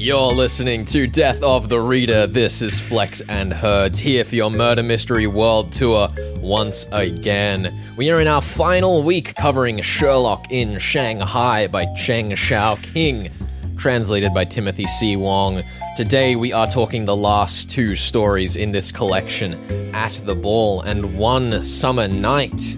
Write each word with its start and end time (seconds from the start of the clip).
You're 0.00 0.32
listening 0.32 0.86
to 0.86 1.06
Death 1.06 1.42
of 1.42 1.68
the 1.68 1.78
Reader. 1.78 2.26
This 2.26 2.62
is 2.62 2.80
Flex 2.80 3.20
and 3.28 3.52
Herds 3.52 3.98
here 3.98 4.24
for 4.24 4.34
your 4.34 4.50
Murder 4.50 4.82
Mystery 4.82 5.26
World 5.26 5.74
Tour 5.74 6.08
once 6.38 6.86
again. 6.90 7.70
We 7.98 8.10
are 8.10 8.18
in 8.18 8.26
our 8.26 8.40
final 8.40 9.02
week 9.02 9.34
covering 9.36 9.82
Sherlock 9.82 10.50
in 10.50 10.78
Shanghai 10.78 11.66
by 11.66 11.84
Cheng 11.96 12.30
Xiaoqing, 12.30 13.30
translated 13.76 14.32
by 14.32 14.46
Timothy 14.46 14.86
C. 14.86 15.16
Wong. 15.16 15.62
Today 15.98 16.34
we 16.34 16.50
are 16.50 16.66
talking 16.66 17.04
the 17.04 17.14
last 17.14 17.68
two 17.68 17.94
stories 17.94 18.56
in 18.56 18.72
this 18.72 18.90
collection 18.90 19.52
At 19.94 20.12
the 20.24 20.34
Ball 20.34 20.80
and 20.80 21.18
One 21.18 21.62
Summer 21.62 22.08
Night. 22.08 22.74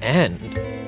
And 0.00 0.38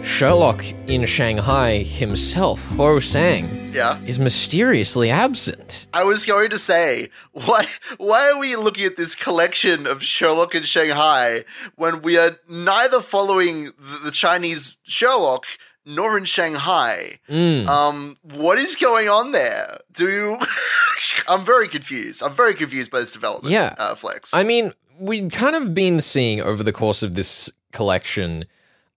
Sherlock 0.07 0.65
in 0.87 1.05
Shanghai 1.05 1.79
himself, 1.79 2.65
Huo 2.69 3.03
Sang, 3.03 3.64
Yeah. 3.75 4.01
is 4.07 4.19
mysteriously 4.19 5.11
absent. 5.11 5.87
I 5.93 6.05
was 6.05 6.25
going 6.27 6.51
to 6.51 6.59
say, 6.59 7.11
why 7.33 7.67
why 7.99 8.31
are 8.31 8.39
we 8.39 8.57
looking 8.57 8.85
at 8.85 8.97
this 8.97 9.15
collection 9.15 9.87
of 9.87 10.03
Sherlock 10.03 10.55
in 10.55 10.63
Shanghai 10.63 11.45
when 11.77 12.01
we 12.03 12.17
are 12.19 12.39
neither 12.49 13.01
following 13.01 13.65
the, 13.65 14.01
the 14.05 14.11
Chinese 14.11 14.79
Sherlock 14.85 15.45
nor 15.85 16.17
in 16.17 16.25
Shanghai? 16.25 17.19
Mm. 17.29 17.67
Um, 17.67 18.17
what 18.23 18.59
is 18.59 18.77
going 18.77 19.09
on 19.09 19.33
there? 19.33 19.79
Do 19.93 20.09
you? 20.11 20.39
I'm 21.29 21.45
very 21.45 21.69
confused. 21.69 22.23
I'm 22.23 22.33
very 22.33 22.55
confused 22.55 22.91
by 22.91 23.01
this 23.01 23.13
development. 23.13 23.53
Yeah. 23.53 23.75
uh, 23.79 23.95
Flex. 23.95 24.33
I 24.35 24.45
mean, 24.45 24.73
we've 24.99 25.31
kind 25.31 25.57
of 25.57 25.75
been 25.75 26.01
seeing 26.01 26.41
over 26.41 26.63
the 26.63 26.73
course 26.73 27.03
of 27.03 27.15
this 27.15 27.51
collection 27.73 28.45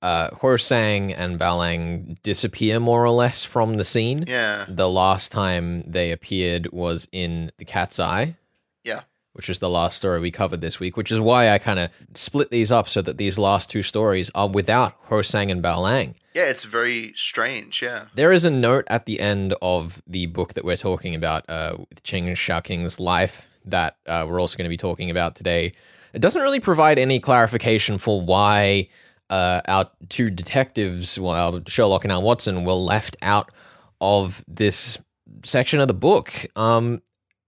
uh, 0.02 0.30
Huo 0.30 0.60
Sang 0.62 1.14
and 1.14 1.40
Bao 1.40 1.58
Lang 1.60 2.18
disappear 2.24 2.80
more 2.80 3.04
or 3.04 3.10
less 3.12 3.44
from 3.44 3.78
the 3.78 3.84
scene. 3.86 4.26
yeah, 4.28 4.66
The 4.68 4.90
last 4.90 5.32
time 5.32 5.82
they 5.84 6.12
appeared 6.12 6.72
was 6.72 7.08
in 7.12 7.52
The 7.58 7.66
Cat's 7.66 8.00
Eye, 8.00 8.36
yeah, 8.84 9.02
which 9.34 9.50
is 9.50 9.60
the 9.60 9.70
last 9.70 9.98
story 9.98 10.20
we 10.20 10.32
covered 10.32 10.62
this 10.62 10.80
week, 10.80 10.98
which 10.98 11.12
is 11.12 11.20
why 11.20 11.50
I 11.50 11.58
kind 11.58 11.80
of 11.80 11.90
split 12.14 12.52
these 12.52 12.72
up 12.72 12.88
so 12.90 13.02
that 13.02 13.18
these 13.18 13.38
last 13.40 13.70
two 13.70 13.84
stories 13.84 14.30
are 14.36 14.48
without 14.48 14.94
Huo 15.10 15.24
Sang 15.26 15.50
and 15.52 15.64
Balang. 15.64 16.16
yeah. 16.34 16.44
It's 16.46 16.64
very 16.66 17.14
strange. 17.16 17.82
Yeah, 17.82 18.06
There 18.16 18.32
is 18.32 18.46
a 18.46 18.52
note 18.52 18.86
at 18.88 19.06
the 19.06 19.20
end 19.20 19.56
of 19.62 20.02
the 20.08 20.28
book 20.28 20.54
that 20.54 20.64
we're 20.66 20.78
talking 20.78 21.16
about, 21.16 21.44
uh, 21.50 21.76
with 21.90 22.04
Cheng 22.04 22.26
Xiaoqing's 22.26 23.00
life, 23.00 23.48
that 23.66 23.98
uh, 24.06 24.26
we're 24.30 24.40
also 24.40 24.58
going 24.58 24.66
to 24.66 24.70
be 24.70 24.78
talking 24.78 25.10
about 25.10 25.36
today. 25.36 25.74
It 26.14 26.22
doesn't 26.22 26.42
really 26.42 26.60
provide 26.62 26.98
any 26.98 27.20
clarification 27.20 27.98
for 27.98 28.22
why 28.22 28.88
uh, 29.30 29.62
our 29.68 29.90
two 30.10 30.30
detectives, 30.30 31.20
well, 31.20 31.62
Sherlock 31.68 32.04
and 32.06 32.12
Al 32.12 32.22
Watson, 32.22 32.64
were 32.64 32.74
left 32.74 33.18
out 33.22 33.52
of 34.00 34.44
this 34.48 34.98
section 35.44 35.80
of 35.80 35.88
the 35.88 35.94
book. 35.94 36.46
Um, 36.56 37.02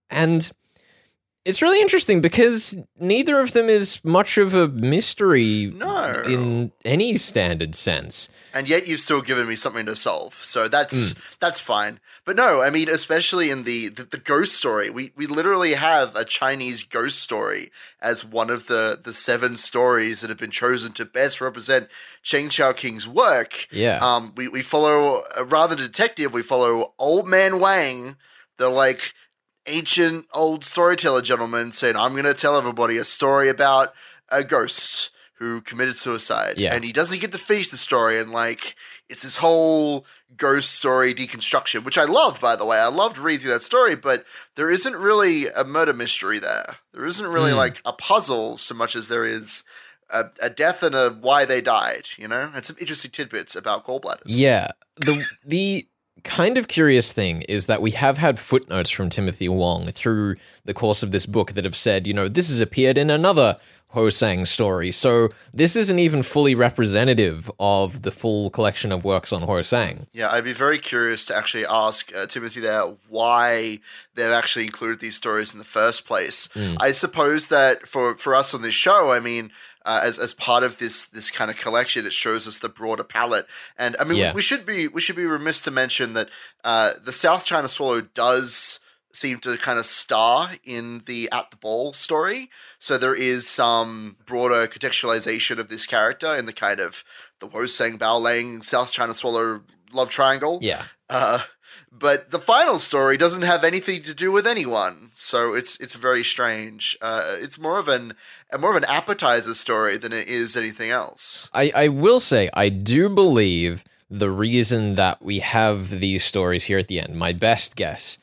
and 0.10 0.52
it's 1.46 1.62
really 1.62 1.82
interesting 1.82 2.20
because 2.22 2.76
neither 3.00 3.40
of 3.40 3.54
them 3.54 3.70
is 3.70 4.04
much 4.04 4.38
of 4.38 4.54
a 4.54 4.68
mystery 4.68 5.72
no. 5.76 6.12
in 6.28 6.72
any 6.84 7.16
standard 7.16 7.76
sense. 7.76 8.30
and 8.54 8.68
yet 8.68 8.88
you've 8.88 9.00
still 9.00 9.22
given 9.22 9.48
me 9.48 9.56
something 9.56 9.86
to 9.86 9.96
solve. 9.96 10.34
So 10.34 10.68
that's 10.68 11.14
Hmm. 11.14 11.20
that's 11.40 11.60
fine. 11.60 12.00
But 12.30 12.36
no, 12.36 12.62
I 12.62 12.70
mean, 12.70 12.90
especially 12.90 13.50
in 13.50 13.64
the, 13.64 13.88
the 13.90 14.04
the 14.04 14.20
ghost 14.20 14.56
story, 14.56 14.92
we 14.92 15.12
we 15.16 15.26
literally 15.26 15.74
have 15.74 16.16
a 16.16 16.24
Chinese 16.24 16.84
ghost 16.84 17.24
story 17.24 17.72
as 18.00 18.24
one 18.24 18.52
of 18.52 18.68
the 18.68 19.00
the 19.04 19.14
seven 19.14 19.56
stories 19.56 20.22
that 20.22 20.30
have 20.30 20.38
been 20.38 20.52
chosen 20.52 20.94
to 20.94 21.06
best 21.06 21.42
represent 21.42 21.88
Cheng 22.22 22.50
Xiaoqing's 22.50 23.08
work. 23.08 23.66
Yeah. 23.72 23.98
Um, 24.00 24.34
we 24.38 24.48
we 24.48 24.62
follow 24.62 25.24
uh, 25.40 25.44
rather 25.44 25.76
detective, 25.76 26.32
we 26.32 26.44
follow 26.44 26.94
Old 27.00 27.28
Man 27.28 27.60
Wang, 27.60 28.16
the 28.58 28.70
like 28.70 29.16
ancient 29.66 30.28
old 30.32 30.64
storyteller 30.64 31.24
gentleman, 31.24 31.72
saying, 31.72 31.96
"I'm 31.96 32.12
going 32.12 32.26
to 32.26 32.36
tell 32.36 32.56
everybody 32.56 32.98
a 32.98 33.06
story 33.06 33.50
about 33.50 33.92
a 34.32 34.44
ghost." 34.44 35.10
Who 35.40 35.62
committed 35.62 35.96
suicide? 35.96 36.60
Yeah. 36.60 36.76
and 36.76 36.84
he 36.84 36.92
doesn't 36.92 37.22
get 37.22 37.32
to 37.32 37.38
finish 37.38 37.70
the 37.70 37.78
story, 37.78 38.20
and 38.20 38.32
like 38.32 38.76
it's 39.10 39.24
this 39.24 39.38
whole 39.38 40.06
ghost 40.38 40.74
story 40.76 41.14
deconstruction, 41.14 41.84
which 41.84 41.98
I 41.98 42.06
love, 42.06 42.40
by 42.40 42.56
the 42.56 42.66
way. 42.66 42.78
I 42.80 42.88
loved 42.88 43.18
reading 43.18 43.42
through 43.42 43.54
that 43.54 43.62
story, 43.64 43.96
but 43.96 44.26
there 44.56 44.70
isn't 44.70 44.96
really 44.96 45.48
a 45.48 45.64
murder 45.64 45.94
mystery 45.94 46.40
there. 46.40 46.78
There 46.94 47.06
isn't 47.06 47.28
really 47.28 47.52
Hmm. 47.52 47.58
like 47.58 47.82
a 47.86 47.94
puzzle 47.94 48.58
so 48.58 48.74
much 48.76 48.96
as 48.96 49.08
there 49.08 49.26
is 49.26 49.64
a, 50.12 50.26
a 50.42 50.50
death 50.50 50.82
and 50.84 50.96
a 50.96 51.10
why 51.12 51.46
they 51.46 51.62
died, 51.62 52.06
you 52.18 52.28
know? 52.28 52.52
And 52.54 52.64
some 52.66 52.76
interesting 52.80 53.12
tidbits 53.12 53.56
about 53.56 53.86
gallbladders. 53.86 54.22
Yeah. 54.26 54.70
The 54.98 55.24
the 55.46 55.88
kind 56.24 56.58
of 56.58 56.68
curious 56.68 57.12
thing 57.12 57.42
is 57.44 57.66
that 57.68 57.82
we 57.82 57.92
have 57.92 58.18
had 58.18 58.40
footnotes 58.40 58.90
from 58.90 59.10
Timothy 59.10 59.50
Wong 59.50 59.92
through 59.92 60.36
the 60.66 60.74
course 60.74 61.04
of 61.04 61.12
this 61.12 61.26
book 61.26 61.54
that 61.54 61.64
have 61.64 61.76
said, 61.76 62.08
you 62.08 62.14
know, 62.14 62.28
this 62.28 62.50
has 62.50 62.62
appeared 62.62 62.98
in 62.98 63.10
another 63.10 63.58
Huo 63.94 64.14
Sang 64.14 64.46
story. 64.46 64.92
So 64.92 65.30
this 65.52 65.76
isn't 65.76 65.98
even 65.98 66.22
fully 66.22 66.54
representative 66.54 67.50
of 67.60 68.04
the 68.04 68.12
full 68.12 68.52
collection 68.52 68.92
of 68.92 69.04
works 69.04 69.34
on 69.34 69.42
Huo 69.42 69.66
Sang. 69.66 70.06
Yeah, 70.14 70.30
I'd 70.32 70.44
be 70.44 70.54
very 70.54 70.78
curious 70.78 71.26
to 71.28 71.36
actually 71.36 71.66
ask 71.66 72.16
uh, 72.16 72.28
Timothy 72.28 72.60
there 72.60 72.84
why 73.08 73.80
they've 74.14 74.32
actually 74.32 74.66
included 74.66 75.00
these 75.00 75.16
stories 75.16 75.54
in 75.54 75.60
the 75.60 75.66
first 75.66 76.06
place. 76.06 76.50
Hmm. 76.54 76.76
I 76.80 76.92
suppose 76.92 77.48
that 77.48 77.84
for 77.84 78.16
for 78.16 78.36
us 78.36 78.54
on 78.54 78.62
this 78.62 78.76
show, 78.76 79.12
I 79.12 79.20
mean, 79.20 79.52
uh, 79.86 80.02
as 80.04 80.20
as 80.20 80.34
part 80.34 80.64
of 80.64 80.78
this 80.78 81.06
this 81.06 81.32
kind 81.32 81.50
of 81.50 81.58
collection, 81.58 82.06
it 82.06 82.14
shows 82.14 82.48
us 82.48 82.60
the 82.60 82.70
broader 82.70 83.04
palette. 83.04 83.48
And 83.78 83.96
I 84.00 84.04
mean, 84.04 84.18
Yeah. 84.18 84.32
we, 84.32 84.36
we 84.36 84.42
should 84.42 84.66
be 84.66 84.88
we 84.88 85.02
should 85.02 85.16
be 85.16 85.26
remiss 85.26 85.62
to 85.64 85.72
mention 85.72 86.14
that 86.14 86.30
uh, 86.64 86.94
the 87.04 87.12
South 87.12 87.46
China 87.46 87.68
Swallow 87.68 88.02
does 88.02 88.80
seem 89.12 89.40
to 89.40 89.58
kind 89.58 89.80
of 89.80 89.86
star 89.86 90.52
in 90.64 91.00
the 91.06 91.30
at 91.32 91.50
the 91.52 91.58
ball 91.58 91.94
story. 91.94 92.50
So 92.78 92.98
there 92.98 93.16
is 93.16 93.48
some 93.48 94.18
broader 94.26 94.68
contextualization 94.68 95.58
of 95.58 95.70
this 95.70 95.88
character 95.88 96.36
in 96.36 96.46
the 96.46 96.54
kind 96.54 96.80
of 96.80 97.04
the 97.40 97.48
Huo 97.48 97.68
Sang 97.68 97.98
Bao 97.98 98.22
Lang 98.22 98.62
South 98.62 98.92
China 98.92 99.14
Swallow 99.14 99.62
love 99.94 100.10
triangle. 100.10 100.60
Yeah. 100.62 100.84
Uh, 101.10 101.40
but 101.92 102.30
the 102.30 102.40
final 102.40 102.78
story 102.78 103.18
doesn't 103.18 103.42
have 103.42 103.64
anything 103.64 104.04
to 104.04 104.14
do 104.14 104.32
with 104.32 104.46
anyone, 104.46 105.10
so 105.14 105.56
it's 105.56 105.80
it's 105.80 105.96
very 105.96 106.24
strange. 106.24 106.96
Uh, 107.02 107.36
it's 107.40 107.58
more 107.58 107.80
of 107.80 107.88
an 107.88 108.14
more 108.58 108.72
of 108.72 108.78
an 108.78 108.86
appetizer 108.86 109.54
story 109.54 109.98
than 109.98 110.12
it 110.14 110.28
is 110.28 110.58
anything 110.58 110.90
else. 110.90 111.50
I, 111.54 111.72
I 111.76 111.88
will 111.90 112.20
say, 112.20 112.50
I 112.54 112.70
do 112.70 113.10
believe 113.10 113.84
the 114.10 114.32
reason 114.32 114.96
that 114.96 115.22
we 115.22 115.40
have 115.40 115.90
these 116.00 116.24
stories 116.24 116.64
here 116.64 116.80
at 116.80 116.88
the 116.88 117.00
end, 117.00 117.16
my 117.16 117.32
best 117.32 117.76
guess, 117.76 118.18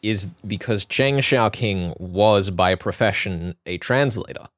is 0.00 0.26
because 0.46 0.84
Cheng 0.84 1.16
Xiaoqing 1.16 1.98
was 1.98 2.50
by 2.50 2.76
profession 2.76 3.56
a 3.66 3.78
translator 3.78 4.48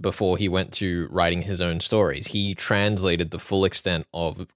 before 0.00 0.36
he 0.38 0.48
went 0.48 0.72
to 0.74 1.08
writing 1.10 1.42
his 1.42 1.60
own 1.60 1.80
stories. 1.80 2.28
He 2.28 2.54
translated 2.54 3.30
the 3.32 3.40
full 3.40 3.64
extent 3.64 4.06
of 4.14 4.46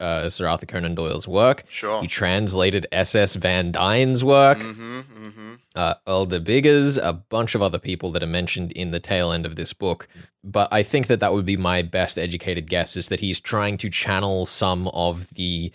uh, 0.00 0.28
Sir 0.28 0.46
Arthur 0.46 0.66
Conan 0.66 0.94
Doyle's 0.94 1.26
work. 1.28 1.64
Sure. 1.68 2.00
He 2.00 2.06
translated 2.06 2.86
S.S. 2.92 3.34
Van 3.34 3.72
Dyne's 3.72 4.22
work 4.24 4.58
Mm-hmm. 4.58 5.00
Mm-hmm. 5.00 5.47
Uh, 5.78 5.94
Earl 6.08 6.26
Biggers, 6.26 6.96
a 6.98 7.12
bunch 7.12 7.54
of 7.54 7.62
other 7.62 7.78
people 7.78 8.10
that 8.10 8.22
are 8.24 8.26
mentioned 8.26 8.72
in 8.72 8.90
the 8.90 8.98
tail 8.98 9.30
end 9.30 9.46
of 9.46 9.54
this 9.54 9.72
book. 9.72 10.08
But 10.42 10.66
I 10.72 10.82
think 10.82 11.06
that 11.06 11.20
that 11.20 11.32
would 11.32 11.46
be 11.46 11.56
my 11.56 11.82
best 11.82 12.18
educated 12.18 12.68
guess 12.68 12.96
is 12.96 13.06
that 13.08 13.20
he's 13.20 13.38
trying 13.38 13.76
to 13.78 13.88
channel 13.88 14.44
some 14.44 14.88
of 14.88 15.30
the 15.30 15.70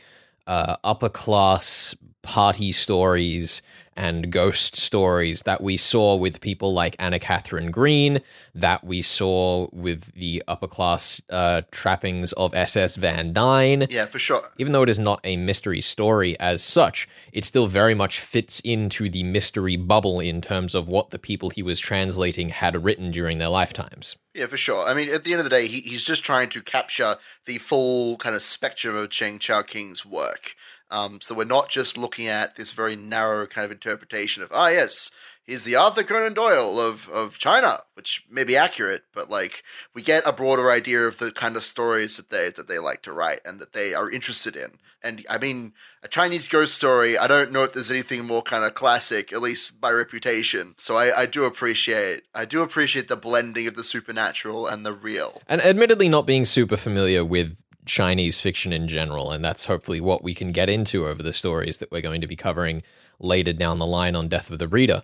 uh, 0.46 0.76
upper 0.84 1.08
class 1.08 1.96
party 2.24 2.72
stories 2.72 3.62
and 3.96 4.32
ghost 4.32 4.76
stories 4.76 5.44
that 5.44 5.62
we 5.62 5.78
saw 5.78 6.16
with 6.16 6.42
people 6.42 6.74
like 6.74 6.96
Anna 6.98 7.20
Katharine 7.20 7.70
Green, 7.70 8.22
that 8.56 8.84
we 8.84 9.04
saw 9.04 9.68
with 9.72 10.12
the 10.14 10.42
upper 10.48 10.68
class 10.68 11.22
uh, 11.30 11.62
trappings 11.70 12.34
of 12.34 12.56
SS 12.56 12.96
Van 12.96 13.34
Dyne 13.34 13.86
Yeah, 13.92 14.06
for 14.06 14.18
sure. 14.18 14.50
even 14.58 14.74
though 14.74 14.82
it 14.82 14.90
is 14.90 14.98
not 14.98 15.20
a 15.24 15.38
mystery 15.38 15.80
story 15.82 16.36
as 16.40 16.64
such, 16.64 17.08
it 17.34 17.44
still 17.46 17.68
very 17.68 17.94
much 17.94 18.20
fits 18.20 18.60
into 18.62 19.10
the 19.10 19.22
mystery 19.24 19.76
bubble 19.76 20.20
in 20.20 20.42
terms 20.42 20.74
of 20.74 20.88
what 20.88 21.12
the 21.12 21.20
people 21.20 21.52
he 21.52 21.62
was 21.62 21.80
translating 21.80 22.50
had 22.50 22.84
written 22.84 23.12
during 23.12 23.38
their 23.38 23.50
lifetimes. 23.50 24.16
Yeah, 24.34 24.48
for 24.48 24.58
sure. 24.58 24.88
I 24.88 24.96
mean, 24.96 25.10
at 25.14 25.24
the 25.24 25.34
end 25.34 25.40
of 25.42 25.44
the 25.44 25.52
day, 25.52 25.68
he, 25.68 25.82
he's 25.82 26.04
just 26.04 26.26
trying 26.26 26.50
to 26.50 26.64
capture 26.64 27.18
the 27.46 27.60
full 27.60 28.18
kind 28.18 28.36
of 28.36 28.42
spectrum 28.42 28.96
of 28.96 29.12
Cheng 29.12 29.38
Xiaoqing's 29.38 30.04
work. 30.04 30.56
Um, 30.92 31.22
so 31.22 31.34
we're 31.36 31.46
not 31.46 31.70
just 31.70 31.98
looking 31.98 32.28
at 32.28 32.56
this 32.56 32.72
very 32.72 32.96
narrow 32.96 33.48
kind 33.48 33.66
of 33.66 33.72
interpretation 33.72 34.44
of, 34.44 34.52
ah, 34.54 34.68
yes, 34.68 35.12
he's 35.44 35.64
the 35.64 35.76
Arthur 35.76 36.04
Conan 36.04 36.34
Doyle 36.34 36.80
of, 36.80 37.10
of 37.10 37.38
China, 37.38 37.82
which 37.96 38.26
may 38.30 38.44
be 38.44 38.56
accurate, 38.56 39.04
but 39.14 39.30
like 39.30 39.64
we 39.94 40.02
get 40.02 40.28
a 40.28 40.34
broader 40.34 40.72
idea 40.72 41.02
of 41.02 41.18
the 41.18 41.32
kind 41.32 41.56
of 41.56 41.64
stories 41.64 42.18
that 42.18 42.30
they 42.30 42.50
that 42.52 42.68
they 42.68 42.80
like 42.80 43.02
to 43.04 43.14
write 43.14 43.40
and 43.46 43.60
that 43.60 43.74
they 43.74 43.94
are 43.94 44.10
interested 44.10 44.56
in. 44.56 44.80
And 45.04 45.26
I 45.30 45.38
mean, 45.38 45.74
a 46.02 46.08
Chinese 46.08 46.48
ghost 46.48 46.76
story. 46.76 47.18
I 47.18 47.28
don't 47.28 47.52
know 47.52 47.64
if 47.64 47.74
there's 47.74 47.92
anything 47.92 48.26
more 48.26 48.42
kind 48.42 48.64
of 48.64 48.74
classic, 48.74 49.34
at 49.34 49.42
least 49.42 49.82
by 49.82 49.92
reputation. 49.92 50.76
So 50.78 50.96
I, 50.98 51.22
I 51.22 51.26
do 51.26 51.44
appreciate 51.44 52.24
I 52.34 52.46
do 52.46 52.62
appreciate 52.62 53.10
the 53.10 53.18
blending 53.18 53.68
of 53.68 53.76
the 53.76 53.84
supernatural 53.84 54.66
and 54.66 54.86
the 54.86 54.94
real. 54.94 55.42
And 55.48 55.62
admittedly, 55.62 56.08
not 56.08 56.26
being 56.26 56.46
super 56.46 56.78
familiar 56.78 57.26
with 57.26 57.58
Chinese 57.86 58.40
fiction 58.40 58.72
in 58.74 58.88
general, 58.88 59.32
and 59.32 59.44
that's 59.44 59.66
hopefully 59.66 60.02
what 60.02 60.24
we 60.24 60.34
can 60.34 60.52
get 60.52 60.70
into 60.70 61.08
over 61.08 61.22
the 61.22 61.34
stories 61.34 61.78
that 61.78 61.92
we're 61.92 62.02
going 62.02 62.22
to 62.22 62.28
be 62.28 62.36
covering 62.36 62.84
later 63.20 63.54
down 63.54 63.80
the 63.80 63.86
line 63.86 64.16
on 64.16 64.28
Death 64.28 64.50
of 64.50 64.60
the 64.60 64.68
Reader. 64.68 65.04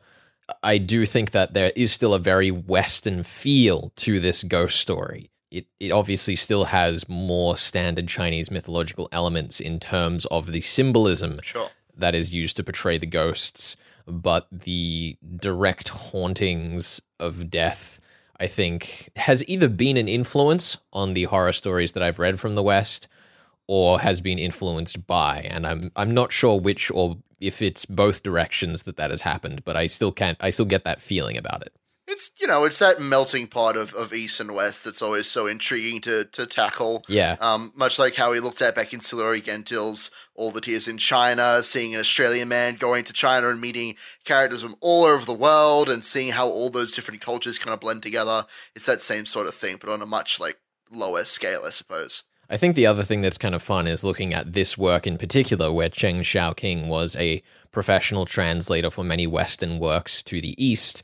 I 0.63 0.77
do 0.77 1.05
think 1.05 1.31
that 1.31 1.53
there 1.53 1.71
is 1.75 1.91
still 1.91 2.13
a 2.13 2.19
very 2.19 2.49
Western 2.51 3.23
feel 3.23 3.91
to 3.97 4.19
this 4.19 4.43
ghost 4.43 4.79
story. 4.79 5.29
It, 5.51 5.67
it 5.79 5.91
obviously 5.91 6.35
still 6.35 6.65
has 6.65 7.07
more 7.09 7.57
standard 7.57 8.07
Chinese 8.07 8.51
mythological 8.51 9.09
elements 9.11 9.59
in 9.59 9.79
terms 9.79 10.25
of 10.27 10.51
the 10.51 10.61
symbolism 10.61 11.39
Sure. 11.43 11.69
that 11.95 12.15
is 12.15 12.33
used 12.33 12.57
to 12.57 12.63
portray 12.63 12.97
the 12.97 13.07
ghosts, 13.07 13.75
but 14.07 14.47
the 14.51 15.17
direct 15.35 15.89
hauntings 15.89 17.01
of 17.19 17.49
death, 17.49 17.98
I 18.39 18.47
think, 18.47 19.09
has 19.15 19.47
either 19.47 19.67
been 19.67 19.97
an 19.97 20.07
influence 20.07 20.77
on 20.93 21.13
the 21.13 21.25
horror 21.25 21.51
stories 21.51 21.91
that 21.93 22.03
I've 22.03 22.19
read 22.19 22.39
from 22.39 22.55
the 22.55 22.63
West 22.63 23.07
or 23.67 23.99
has 23.99 24.19
been 24.19 24.39
influenced 24.39 25.05
by. 25.05 25.41
And 25.41 25.67
I'm 25.67 25.91
I'm 25.95 26.11
not 26.11 26.31
sure 26.31 26.59
which 26.59 26.89
or 26.91 27.17
if 27.39 27.61
it's 27.61 27.85
both 27.85 28.23
directions 28.23 28.83
that 28.83 28.97
that 28.97 29.11
has 29.11 29.21
happened, 29.21 29.63
but 29.63 29.77
I 29.77 29.87
still 29.87 30.11
can't 30.11 30.37
I 30.41 30.49
still 30.49 30.65
get 30.65 30.85
that 30.85 31.01
feeling 31.01 31.37
about 31.37 31.61
it. 31.61 31.73
It's 32.07 32.31
you 32.41 32.47
know, 32.47 32.65
it's 32.65 32.79
that 32.79 32.99
melting 32.99 33.45
pot 33.45 33.77
of, 33.77 33.93
of 33.93 34.11
East 34.11 34.39
and 34.39 34.55
West 34.55 34.85
that's 34.85 35.03
always 35.03 35.27
so 35.27 35.45
intriguing 35.45 36.01
to 36.01 36.25
to 36.25 36.47
tackle. 36.47 37.03
Yeah. 37.07 37.35
Um, 37.39 37.71
much 37.75 37.99
like 37.99 38.15
how 38.15 38.31
we 38.31 38.39
looked 38.39 38.61
at 38.61 38.73
back 38.73 38.91
in 38.91 38.99
Sulari 38.99 39.43
Gentill's 39.43 40.09
All 40.39 40.51
the 40.51 40.61
Tears 40.61 40.87
in 40.87 40.97
China, 40.97 41.61
seeing 41.61 41.93
an 41.93 41.99
Australian 41.99 42.47
man 42.47 42.75
going 42.75 43.03
to 43.03 43.11
China 43.11 43.49
and 43.49 43.59
meeting 43.59 43.97
characters 44.23 44.63
from 44.63 44.77
all 44.79 45.03
over 45.03 45.25
the 45.25 45.33
world 45.33 45.89
and 45.89 46.01
seeing 46.01 46.31
how 46.31 46.47
all 46.47 46.69
those 46.69 46.95
different 46.95 47.19
cultures 47.19 47.59
kind 47.59 47.73
of 47.73 47.81
blend 47.81 48.03
together. 48.03 48.45
It's 48.73 48.85
that 48.85 49.01
same 49.01 49.25
sort 49.25 49.47
of 49.47 49.53
thing, 49.53 49.75
but 49.81 49.89
on 49.89 50.01
a 50.01 50.05
much 50.05 50.39
like 50.39 50.57
lower 50.89 51.25
scale, 51.25 51.63
I 51.65 51.71
suppose. 51.71 52.23
I 52.49 52.55
think 52.55 52.75
the 52.75 52.85
other 52.85 53.03
thing 53.03 53.19
that's 53.19 53.37
kind 53.37 53.53
of 53.53 53.61
fun 53.61 53.85
is 53.85 54.05
looking 54.05 54.33
at 54.33 54.53
this 54.53 54.77
work 54.77 55.05
in 55.05 55.17
particular, 55.17 55.73
where 55.73 55.89
Cheng 55.89 56.21
Xiaoqing 56.21 56.87
was 56.87 57.17
a 57.17 57.43
professional 57.73 58.25
translator 58.25 58.89
for 58.89 59.03
many 59.03 59.27
Western 59.27 59.77
works 59.77 60.23
to 60.23 60.39
the 60.39 60.55
East. 60.57 61.03